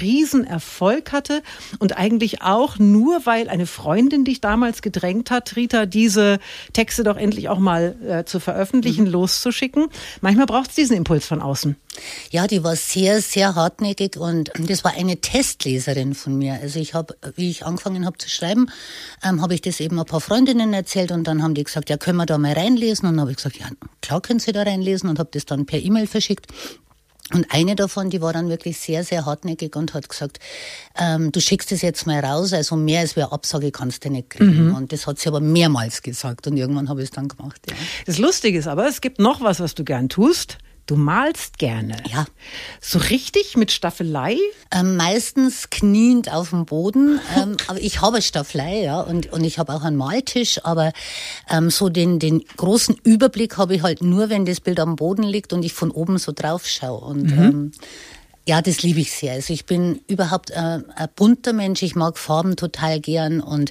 Riesenerfolg 0.00 1.10
hatte 1.10 1.42
und 1.80 1.96
eigentlich 1.96 2.42
auch 2.42 2.78
nur, 2.78 3.26
weil 3.26 3.48
eine 3.48 3.66
Freundin 3.66 4.24
dich 4.24 4.40
damals 4.40 4.80
gedrängt 4.80 5.32
hat, 5.32 5.56
Rita, 5.56 5.86
diese 5.86 6.38
Texte 6.72 7.02
doch 7.02 7.16
endlich 7.16 7.48
auch 7.48 7.58
mal 7.58 7.96
äh, 8.06 8.24
zu 8.24 8.38
veröffentlichen, 8.38 9.06
mhm. 9.06 9.10
loszuschicken. 9.10 9.88
Manchmal 10.20 10.46
braucht 10.46 10.70
es 10.70 10.76
diesen 10.76 10.96
Impuls 10.96 11.26
von 11.26 11.42
außen. 11.42 11.74
Ja, 12.30 12.46
die 12.46 12.62
war 12.62 12.76
sehr, 12.76 13.20
sehr 13.20 13.54
hartnäckig 13.54 14.16
und 14.16 14.50
das 14.58 14.84
war 14.84 14.94
eine 14.94 15.20
Testleserin 15.20 16.14
von 16.14 16.38
mir. 16.38 16.60
Also 16.62 16.78
ich 16.78 16.94
habe, 16.94 17.16
wie 17.34 17.50
ich 17.50 17.66
angefangen 17.66 18.06
habe 18.06 18.16
zu 18.18 18.28
schreiben, 18.28 18.70
ähm, 19.24 19.42
habe 19.42 19.54
ich 19.54 19.60
das 19.60 19.80
eben 19.80 19.98
ein 19.98 20.06
paar 20.06 20.20
Freundinnen 20.20 20.72
erzählt 20.72 21.10
und 21.10 21.24
dann 21.24 21.42
haben 21.42 21.54
die 21.54 21.64
gesagt, 21.64 21.90
ja, 21.90 21.96
können 21.96 22.18
wir 22.18 22.26
da 22.26 22.38
mal 22.38 22.52
reinlesen? 22.52 23.08
Und 23.08 23.14
dann 23.14 23.22
habe 23.22 23.32
ich 23.32 23.38
gesagt, 23.38 23.58
ja, 23.58 23.66
klar 24.02 24.20
können 24.20 24.38
Sie 24.38 24.52
da 24.52 24.62
reinlesen 24.62 25.08
und 25.08 25.18
habe 25.18 25.30
das 25.32 25.46
dann 25.46 25.66
per 25.66 25.80
E-Mail 25.80 26.06
verschickt. 26.06 26.46
Und 27.32 27.46
eine 27.50 27.76
davon, 27.76 28.10
die 28.10 28.20
war 28.20 28.32
dann 28.32 28.48
wirklich 28.48 28.78
sehr, 28.78 29.04
sehr 29.04 29.24
hartnäckig 29.24 29.76
und 29.76 29.94
hat 29.94 30.08
gesagt, 30.08 30.40
ähm, 30.98 31.30
du 31.30 31.40
schickst 31.40 31.70
es 31.70 31.80
jetzt 31.80 32.06
mal 32.06 32.18
raus, 32.24 32.52
also 32.52 32.74
mehr 32.74 33.00
als 33.00 33.14
wir 33.14 33.32
Absage 33.32 33.70
kannst 33.70 34.04
du 34.04 34.10
nicht 34.10 34.30
kriegen. 34.30 34.68
Mhm. 34.68 34.74
Und 34.74 34.92
das 34.92 35.06
hat 35.06 35.18
sie 35.20 35.28
aber 35.28 35.40
mehrmals 35.40 36.02
gesagt 36.02 36.48
und 36.48 36.56
irgendwann 36.56 36.88
habe 36.88 37.02
ich 37.02 37.08
es 37.08 37.10
dann 37.12 37.28
gemacht. 37.28 37.60
Ja. 37.68 37.76
Das 38.06 38.18
Lustige 38.18 38.58
ist 38.58 38.66
aber, 38.66 38.88
es 38.88 39.00
gibt 39.00 39.20
noch 39.20 39.40
was, 39.40 39.60
was 39.60 39.74
du 39.74 39.84
gern 39.84 40.08
tust. 40.08 40.58
Du 40.90 40.96
malst 40.96 41.58
gerne. 41.58 41.98
Ja. 42.10 42.26
So 42.80 42.98
richtig 42.98 43.56
mit 43.56 43.70
Staffelei? 43.70 44.36
Ähm, 44.72 44.96
meistens 44.96 45.70
kniend 45.70 46.32
auf 46.32 46.50
dem 46.50 46.66
Boden. 46.66 47.20
Ähm, 47.36 47.56
aber 47.68 47.80
ich 47.80 48.00
habe 48.00 48.20
Staffelei, 48.20 48.82
ja. 48.82 49.00
Und, 49.00 49.32
und 49.32 49.44
ich 49.44 49.60
habe 49.60 49.72
auch 49.72 49.84
einen 49.84 49.94
Maltisch. 49.94 50.64
Aber 50.64 50.92
ähm, 51.48 51.70
so 51.70 51.90
den, 51.90 52.18
den 52.18 52.44
großen 52.56 52.96
Überblick 53.04 53.56
habe 53.56 53.76
ich 53.76 53.82
halt 53.84 54.02
nur, 54.02 54.30
wenn 54.30 54.44
das 54.46 54.60
Bild 54.60 54.80
am 54.80 54.96
Boden 54.96 55.22
liegt 55.22 55.52
und 55.52 55.64
ich 55.64 55.74
von 55.74 55.92
oben 55.92 56.18
so 56.18 56.32
drauf 56.32 56.66
schaue. 56.66 57.04
Und 57.04 57.36
mhm. 57.36 57.38
ähm, 57.38 57.72
ja, 58.48 58.60
das 58.60 58.82
liebe 58.82 58.98
ich 58.98 59.12
sehr. 59.12 59.34
Also 59.34 59.52
ich 59.52 59.66
bin 59.66 60.00
überhaupt 60.08 60.50
äh, 60.50 60.56
ein 60.56 61.08
bunter 61.14 61.52
Mensch. 61.52 61.84
Ich 61.84 61.94
mag 61.94 62.18
Farben 62.18 62.56
total 62.56 62.98
gern 62.98 63.40
und 63.40 63.70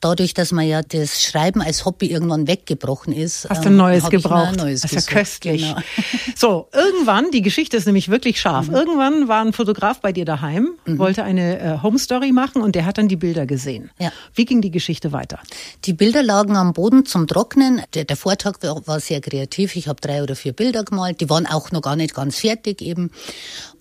dadurch, 0.00 0.34
dass 0.34 0.52
man 0.52 0.66
ja 0.66 0.82
das 0.82 1.22
Schreiben 1.22 1.60
als 1.62 1.84
Hobby 1.84 2.06
irgendwann 2.06 2.46
weggebrochen 2.46 3.12
ist. 3.12 3.48
Hast 3.48 3.64
du 3.64 3.68
ein 3.68 3.72
ähm, 3.72 3.78
neues 3.78 4.04
hab 4.04 4.12
ich 4.12 4.18
mir 4.18 4.22
gebraucht? 4.22 4.48
Ein 4.48 4.56
neues 4.56 4.80
das 4.82 4.92
ist 4.92 5.10
ja 5.10 5.16
köstlich. 5.16 5.62
Genau. 5.62 5.80
So, 6.36 6.68
irgendwann, 6.72 7.32
die 7.32 7.42
Geschichte 7.42 7.76
ist 7.76 7.86
nämlich 7.86 8.10
wirklich 8.10 8.40
scharf. 8.40 8.68
Irgendwann 8.68 9.26
war 9.26 9.44
ein 9.44 9.52
Fotograf 9.52 10.00
bei 10.00 10.12
dir 10.12 10.24
daheim, 10.24 10.68
wollte 10.86 11.24
eine 11.24 11.58
äh, 11.58 11.82
Home 11.82 11.98
Story 11.98 12.30
machen 12.30 12.62
und 12.62 12.76
der 12.76 12.86
hat 12.86 12.96
dann 12.96 13.08
die 13.08 13.16
Bilder 13.16 13.44
gesehen. 13.44 13.90
Ja. 13.98 14.12
Wie 14.34 14.44
ging 14.44 14.60
die 14.60 14.70
Geschichte 14.70 15.10
weiter? 15.10 15.40
Die 15.84 15.94
Bilder 15.94 16.22
lagen 16.22 16.56
am 16.56 16.74
Boden 16.74 17.06
zum 17.06 17.26
Trocknen. 17.26 17.82
Der, 17.94 18.04
der 18.04 18.16
Vortag 18.16 18.62
war, 18.62 18.86
war 18.86 19.00
sehr 19.00 19.20
kreativ. 19.20 19.74
Ich 19.74 19.88
habe 19.88 20.00
drei 20.00 20.22
oder 20.22 20.36
vier 20.36 20.52
Bilder 20.52 20.84
gemalt. 20.84 21.20
Die 21.20 21.28
waren 21.28 21.46
auch 21.46 21.72
noch 21.72 21.82
gar 21.82 21.96
nicht 21.96 22.14
ganz 22.14 22.38
fertig 22.38 22.82
eben. 22.82 23.10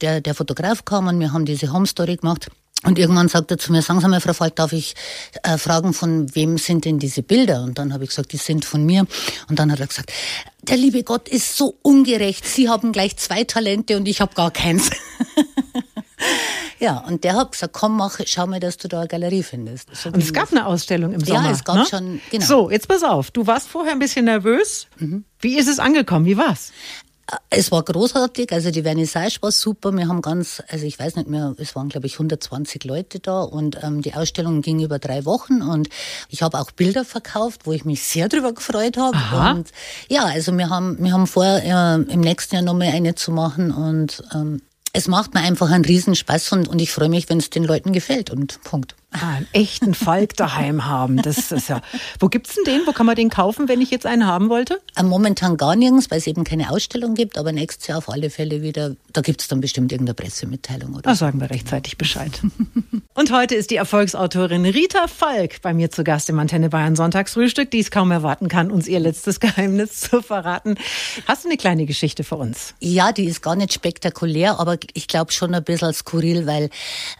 Der, 0.02 0.22
der 0.22 0.34
Fotograf 0.34 0.84
kam 0.84 1.08
und 1.08 1.20
wir 1.20 1.34
haben 1.34 1.46
diese 1.46 1.72
Home 1.72 1.86
Story 1.86 2.16
gemacht. 2.16 2.50
Und 2.84 3.00
irgendwann 3.00 3.28
sagt 3.28 3.50
er 3.52 3.58
zu 3.58 3.72
mir, 3.72 3.82
sagen 3.82 4.00
Sie 4.02 4.08
mal, 4.08 4.22
Frau 4.22 4.34
Falk, 4.34 4.56
darf 4.56 4.72
ich 4.72 4.94
äh, 5.44 5.58
fragen, 5.58 5.94
von 5.94 6.34
wem 6.36 6.58
sind 6.60 6.86
denn 6.86 7.00
diese 7.00 7.24
Bilder? 7.24 7.64
Und 7.64 7.80
dann 7.80 7.92
habe 7.92 8.04
ich 8.04 8.12
gesagt, 8.12 8.32
die 8.34 8.38
sind 8.38 8.66
von 8.66 8.86
mir. 8.86 9.06
Und 9.50 9.58
dann 9.60 9.72
hat 9.72 9.80
er 9.80 9.88
gesagt, 9.88 10.12
der 10.62 10.78
liebe 10.78 11.04
Gott 11.04 11.28
ist 11.28 11.58
so 11.58 11.76
ungerecht. 11.82 12.46
Sie 12.48 12.70
haben 12.70 12.92
gleich 12.92 13.18
zwei 13.18 13.44
Talente 13.46 13.98
und 13.98 14.08
ich 14.08 14.22
habe 14.22 14.36
gar 14.36 14.52
keins. 14.52 14.92
ja, 16.80 16.98
und 17.00 17.24
der 17.24 17.36
hat 17.36 17.54
gesagt, 17.54 17.74
komm, 17.74 17.98
mach, 17.98 18.20
schau 18.26 18.46
mal, 18.48 18.60
dass 18.60 18.78
du 18.78 18.88
da 18.88 19.00
eine 19.00 19.08
Galerie 19.08 19.44
findest. 19.44 19.90
So 19.96 20.10
Und 20.10 20.18
es 20.22 20.32
gab 20.34 20.52
eine 20.52 20.66
Ausstellung 20.66 21.14
im 21.14 21.22
Ja, 21.22 21.36
Sommer. 21.38 21.52
es 21.52 21.64
gab 21.64 21.76
ne? 21.78 21.86
schon- 21.90 22.22
genau. 22.30 22.46
So, 22.46 22.70
jetzt 22.70 22.88
pass 22.88 23.04
auf. 23.04 23.32
Du 23.32 23.48
warst 23.48 23.68
vorher 23.68 23.94
ein 23.94 24.00
bisschen 24.00 24.26
nervös. 24.26 24.88
Wie 25.40 25.58
ist 25.58 25.68
es 25.68 25.80
angekommen? 25.80 26.26
Wie 26.26 26.38
war's? 26.38 26.72
Es 27.50 27.72
war 27.72 27.84
großartig, 27.84 28.54
also 28.54 28.72
die 28.72 28.84
Vernissage 28.84 29.40
war 29.42 29.52
super. 29.52 29.92
Wir 29.92 30.08
haben 30.08 30.22
ganz, 30.22 30.64
also 30.70 30.86
ich 30.86 30.98
weiß 30.98 31.18
nicht 31.18 31.28
mehr, 31.28 31.54
es 31.58 31.76
waren 31.76 31.90
glaube 31.90 32.08
ich 32.08 32.14
120 32.14 32.86
Leute 32.86 33.20
da 33.20 33.42
und 33.42 33.84
ähm, 33.84 34.02
die 34.02 34.14
Ausstellung 34.14 34.62
ging 34.62 34.82
über 34.82 34.98
drei 34.98 35.26
Wochen 35.26 35.62
und 35.62 35.90
ich 36.30 36.42
habe 36.42 36.58
auch 36.58 36.72
Bilder 36.72 37.04
verkauft, 37.04 37.62
wo 37.66 37.74
ich 37.74 37.84
mich 37.84 38.04
sehr 38.04 38.30
drüber 38.30 38.54
gefreut 38.54 38.96
habe. 38.98 39.18
Und 39.58 39.72
ja, 40.10 40.24
also 40.24 40.58
wir 40.58 40.70
haben, 40.70 41.04
wir 41.04 41.12
haben 41.12 41.28
vor, 41.28 41.44
äh, 41.46 41.96
im 41.96 42.22
nächsten 42.22 42.56
Jahr 42.56 42.64
nochmal 42.64 42.90
eine 42.90 43.16
zu 43.16 43.32
machen 43.32 43.72
und 43.72 44.24
ähm, 44.34 44.62
es 44.94 45.08
macht 45.08 45.34
mir 45.34 45.42
einfach 45.42 45.70
einen 45.70 45.86
Riesenspaß 45.86 46.54
und, 46.54 46.68
und 46.68 46.82
ich 46.82 46.92
freue 46.92 47.10
mich, 47.10 47.30
wenn 47.30 47.40
es 47.40 47.50
den 47.50 47.64
Leuten 47.64 47.92
gefällt 47.92 48.30
und 48.30 48.62
Punkt. 48.64 48.96
Ah, 49.22 49.36
einen 49.36 49.48
echten 49.54 49.94
Falk 49.94 50.36
daheim 50.36 50.86
haben. 50.86 51.18
Das 51.18 51.52
ist 51.52 51.70
ja. 51.70 51.82
Wo 52.20 52.28
gibt's 52.28 52.56
denn 52.56 52.64
den? 52.66 52.88
Wo 52.88 52.92
kann 52.92 53.06
man 53.06 53.16
den 53.16 53.30
kaufen, 53.30 53.68
wenn 53.68 53.82
ich 53.82 53.90
jetzt 53.90 54.06
einen 54.06 54.26
haben 54.28 54.50
wollte? 54.50 54.80
Äh, 54.96 55.04
Momentan 55.04 55.58
gar 55.58 55.76
nirgends, 55.76 56.12
weil 56.12 56.20
es 56.20 56.28
eben 56.28 56.44
keine 56.44 56.70
Ausstellung 56.70 57.16
gibt, 57.16 57.38
aber 57.38 57.52
nächstes 57.52 57.88
Jahr 57.88 57.98
auf 57.98 58.10
alle 58.10 58.30
Fälle 58.30 58.62
wieder, 58.62 58.96
da 59.14 59.22
gibt 59.22 59.42
es 59.42 59.48
dann 59.48 59.62
bestimmt 59.62 59.92
irgendeine 59.92 60.14
Pressemitteilung 60.14 60.94
oder 60.94 61.02
Da 61.02 61.16
sagen 61.16 61.40
wir 61.42 61.50
rechtzeitig 61.50 61.98
Bescheid. 61.98 62.40
Und 63.14 63.32
heute 63.32 63.56
ist 63.56 63.72
die 63.72 63.78
Erfolgsautorin 63.78 64.66
Rita 64.66 65.08
Falk 65.08 65.62
bei 65.62 65.74
mir 65.74 65.90
zu 65.90 66.04
Gast 66.04 66.30
im 66.30 66.38
Antenne 66.38 66.70
Bayern 66.70 66.96
Sonntagsfrühstück, 66.96 67.72
die 67.72 67.80
es 67.80 67.90
kaum 67.90 68.12
erwarten 68.12 68.48
kann, 68.48 68.70
uns 68.70 68.88
ihr 68.88 69.00
letztes 69.00 69.40
Geheimnis 69.40 70.02
zu 70.02 70.22
verraten. 70.22 70.76
Hast 71.28 71.44
du 71.44 71.50
eine 71.50 71.58
kleine 71.58 71.86
Geschichte 71.86 72.24
für 72.24 72.36
uns? 72.36 72.76
Ja, 72.80 73.12
die 73.12 73.26
ist 73.26 73.42
gar 73.42 73.56
nicht 73.56 73.74
spektakulär, 73.74 74.60
aber 74.60 74.78
ich 74.94 75.08
glaube 75.08 75.32
schon 75.32 75.56
ein 75.56 75.64
bisschen 75.64 75.94
skurril, 75.94 76.46
weil 76.46 76.70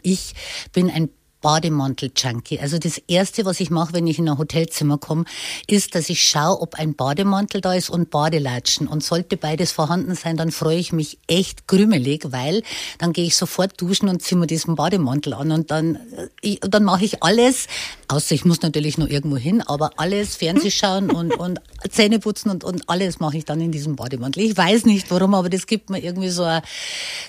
ich 0.02 0.34
bin 0.72 0.90
ein 0.90 1.08
Bademantel-Junkie. 1.40 2.60
Also 2.60 2.78
das 2.78 2.98
Erste, 3.06 3.44
was 3.44 3.60
ich 3.60 3.70
mache, 3.70 3.92
wenn 3.92 4.06
ich 4.06 4.18
in 4.18 4.28
ein 4.28 4.38
Hotelzimmer 4.38 4.98
komme, 4.98 5.24
ist, 5.66 5.94
dass 5.94 6.08
ich 6.08 6.22
schaue, 6.22 6.60
ob 6.60 6.74
ein 6.74 6.94
Bademantel 6.94 7.60
da 7.60 7.74
ist 7.74 7.90
und 7.90 8.10
Badelatschen. 8.10 8.88
Und 8.88 9.04
sollte 9.04 9.36
beides 9.36 9.72
vorhanden 9.72 10.14
sein, 10.14 10.36
dann 10.36 10.50
freue 10.50 10.78
ich 10.78 10.92
mich 10.92 11.18
echt 11.26 11.68
krümelig, 11.68 12.26
weil 12.30 12.62
dann 12.98 13.12
gehe 13.12 13.24
ich 13.24 13.36
sofort 13.36 13.80
duschen 13.80 14.08
und 14.08 14.22
ziehe 14.22 14.38
mir 14.38 14.46
diesen 14.46 14.74
Bademantel 14.74 15.34
an 15.34 15.52
und 15.52 15.70
dann, 15.70 15.96
äh, 15.96 16.28
ich, 16.40 16.60
dann 16.60 16.84
mache 16.84 17.04
ich 17.04 17.22
alles, 17.22 17.66
außer 18.08 18.34
ich 18.34 18.44
muss 18.44 18.62
natürlich 18.62 18.98
noch 18.98 19.08
irgendwo 19.08 19.36
hin, 19.36 19.62
aber 19.62 19.92
alles, 19.96 20.36
Fernsehschauen 20.36 21.10
und, 21.18 21.34
und 21.34 21.60
Zähne 21.90 22.18
putzen 22.18 22.50
und, 22.50 22.64
und 22.64 22.88
alles 22.88 23.20
mache 23.20 23.36
ich 23.36 23.44
dann 23.44 23.60
in 23.60 23.70
diesem 23.70 23.96
Bademantel. 23.96 24.42
Ich 24.42 24.56
weiß 24.56 24.86
nicht 24.86 25.10
warum, 25.10 25.34
aber 25.34 25.48
das 25.48 25.66
gibt 25.66 25.90
mir 25.90 26.02
irgendwie 26.02 26.30
so 26.30 26.42
ein, 26.42 26.62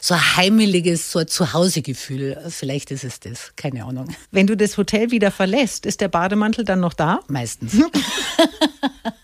so 0.02 0.14
ein 0.14 0.38
heimeliges, 0.38 1.12
so 1.12 1.20
ein 1.20 1.28
Zuhausegefühl. 1.28 2.38
Vielleicht 2.50 2.92
ist 2.92 3.04
es 3.04 3.20
das, 3.20 3.52
keine 3.56 3.86
Ahnung. 3.86 3.99
Wenn 4.32 4.48
du 4.48 4.56
das 4.56 4.78
Hotel 4.78 5.12
wieder 5.12 5.32
verlässt, 5.32 5.86
ist 5.86 6.02
der 6.02 6.08
Bademantel 6.08 6.66
dann 6.66 6.80
noch 6.80 6.94
da? 6.94 7.20
Meistens. 7.28 7.74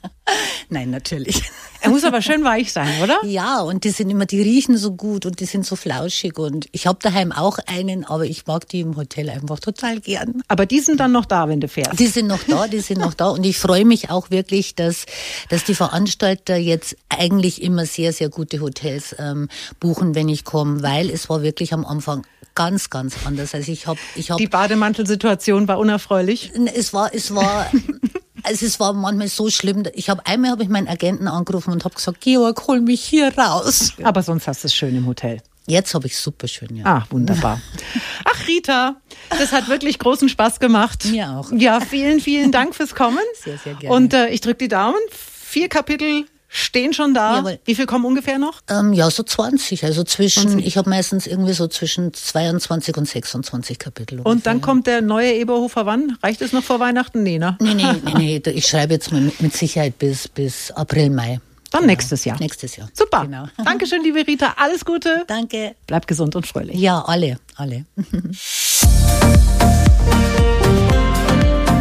Nein, 0.69 0.89
natürlich. 0.89 1.43
Er 1.81 1.91
muss 1.91 2.03
aber 2.03 2.23
schön 2.23 2.43
weich 2.43 2.73
sein, 2.73 2.89
oder? 3.03 3.19
Ja, 3.25 3.61
und 3.61 3.83
die 3.83 3.91
sind 3.91 4.09
immer, 4.09 4.25
die 4.25 4.41
riechen 4.41 4.75
so 4.75 4.93
gut 4.93 5.27
und 5.27 5.39
die 5.39 5.45
sind 5.45 5.67
so 5.67 5.75
flauschig 5.75 6.39
und 6.39 6.67
ich 6.71 6.87
habe 6.87 6.97
daheim 6.99 7.31
auch 7.31 7.59
einen, 7.67 8.05
aber 8.05 8.25
ich 8.25 8.47
mag 8.47 8.67
die 8.69 8.79
im 8.79 8.97
Hotel 8.97 9.29
einfach 9.29 9.59
total 9.59 9.99
gern. 9.99 10.41
Aber 10.47 10.65
die 10.65 10.79
sind 10.79 10.99
dann 10.99 11.11
noch 11.11 11.25
da, 11.25 11.47
wenn 11.47 11.59
du 11.59 11.67
fährst. 11.67 11.99
Die 11.99 12.07
sind 12.07 12.25
noch 12.25 12.41
da, 12.47 12.67
die 12.67 12.79
sind 12.79 13.01
noch 13.01 13.13
da 13.13 13.27
und 13.27 13.45
ich 13.45 13.59
freue 13.59 13.85
mich 13.85 14.09
auch 14.09 14.31
wirklich, 14.31 14.73
dass, 14.73 15.05
dass 15.49 15.63
die 15.63 15.75
Veranstalter 15.75 16.55
jetzt 16.55 16.97
eigentlich 17.09 17.61
immer 17.61 17.85
sehr, 17.85 18.13
sehr 18.13 18.29
gute 18.29 18.61
Hotels 18.61 19.15
ähm, 19.19 19.47
buchen, 19.79 20.15
wenn 20.15 20.27
ich 20.27 20.43
komme, 20.43 20.81
weil 20.81 21.11
es 21.11 21.29
war 21.29 21.43
wirklich 21.43 21.71
am 21.71 21.85
Anfang 21.85 22.25
ganz, 22.55 22.89
ganz 22.89 23.15
anders. 23.25 23.53
Also 23.53 23.71
ich 23.71 23.85
habe, 23.85 23.99
ich 24.15 24.31
habe 24.31 24.41
Die 24.41 24.47
Bademantelsituation 24.47 25.67
war 25.67 25.77
unerfreulich. 25.77 26.51
es 26.73 26.93
war, 26.93 27.13
es 27.13 27.35
war, 27.35 27.69
also 28.43 28.65
es 28.65 28.79
war 28.79 28.93
manchmal 28.93 29.27
so 29.27 29.49
schlimm. 29.49 29.83
Ich 29.93 30.09
habe 30.09 30.25
einmal 30.25 30.51
habe 30.51 30.63
ich 30.63 30.69
meinen 30.69 30.87
Agenten 30.87 31.27
angerufen 31.27 31.71
und 31.71 31.85
habe 31.85 31.95
gesagt, 31.95 32.21
Georg, 32.21 32.67
hol 32.67 32.81
mich 32.81 33.03
hier 33.03 33.35
raus. 33.37 33.93
Aber 34.03 34.23
sonst 34.23 34.47
hast 34.47 34.63
du 34.63 34.67
es 34.67 34.75
schön 34.75 34.95
im 34.95 35.07
Hotel. 35.07 35.41
Jetzt 35.67 35.95
habe 35.95 36.05
ich 36.05 36.17
super 36.17 36.47
schön, 36.47 36.75
ja. 36.75 36.85
Ah, 36.85 37.05
wunderbar. 37.09 37.59
Ach, 38.23 38.47
Rita, 38.47 38.97
das 39.29 39.51
hat 39.51 39.67
wirklich 39.67 39.97
großen 39.97 40.29
Spaß 40.29 40.59
gemacht. 40.59 41.05
Mir 41.05 41.31
auch. 41.31 41.51
Ja, 41.51 41.79
vielen, 41.79 42.19
vielen 42.19 42.51
Dank 42.51 42.75
fürs 42.75 42.93
Kommen. 42.93 43.17
Sehr, 43.43 43.57
sehr 43.57 43.73
gerne. 43.73 43.95
Und 43.95 44.13
äh, 44.13 44.27
ich 44.27 44.41
drücke 44.41 44.57
die 44.57 44.67
Daumen. 44.67 44.99
Vier 45.09 45.67
Kapitel 45.67 46.25
stehen 46.55 46.93
schon 46.93 47.13
da. 47.13 47.37
Jawohl. 47.37 47.59
Wie 47.65 47.75
viel 47.75 47.85
kommen 47.85 48.05
ungefähr 48.05 48.39
noch? 48.39 48.61
Ähm, 48.69 48.93
ja, 48.93 49.09
so 49.09 49.23
20. 49.23 49.83
Also 49.83 50.03
zwischen, 50.03 50.59
ich 50.59 50.77
habe 50.77 50.89
meistens 50.89 51.27
irgendwie 51.27 51.53
so 51.53 51.67
zwischen 51.67 52.13
22 52.13 52.97
und 52.97 53.07
26 53.07 53.77
Kapitel. 53.77 54.19
Und 54.21 54.45
dann 54.45 54.57
ungefähr. 54.57 54.61
kommt 54.61 54.87
der 54.87 55.01
neue 55.01 55.33
Eberhofer 55.33 55.85
wann? 55.85 56.17
Reicht 56.23 56.41
es 56.41 56.53
noch 56.53 56.63
vor 56.63 56.79
Weihnachten? 56.79 57.23
Nee, 57.23 57.37
ne? 57.37 57.57
Nee, 57.59 57.73
nee, 57.73 57.85
nee, 58.17 58.41
nee, 58.43 58.51
ich 58.51 58.67
schreibe 58.67 58.93
jetzt 58.93 59.11
mit, 59.11 59.41
mit 59.41 59.53
Sicherheit 59.53 59.99
bis, 59.99 60.27
bis 60.27 60.71
April, 60.71 61.09
Mai. 61.09 61.39
Dann 61.71 61.87
nächstes 61.87 62.23
Jahr. 62.23 62.39
Nächstes 62.39 62.77
Jahr. 62.77 62.89
Super. 62.93 63.23
Genau. 63.23 63.47
Dankeschön, 63.63 64.01
liebe 64.01 64.25
Rita. 64.25 64.53
Alles 64.57 64.85
Gute. 64.85 65.23
Danke. 65.27 65.75
Bleib 65.87 66.07
gesund 66.07 66.35
und 66.35 66.47
fröhlich. 66.47 66.79
Ja, 66.79 67.01
alle, 67.01 67.37
alle. 67.55 67.85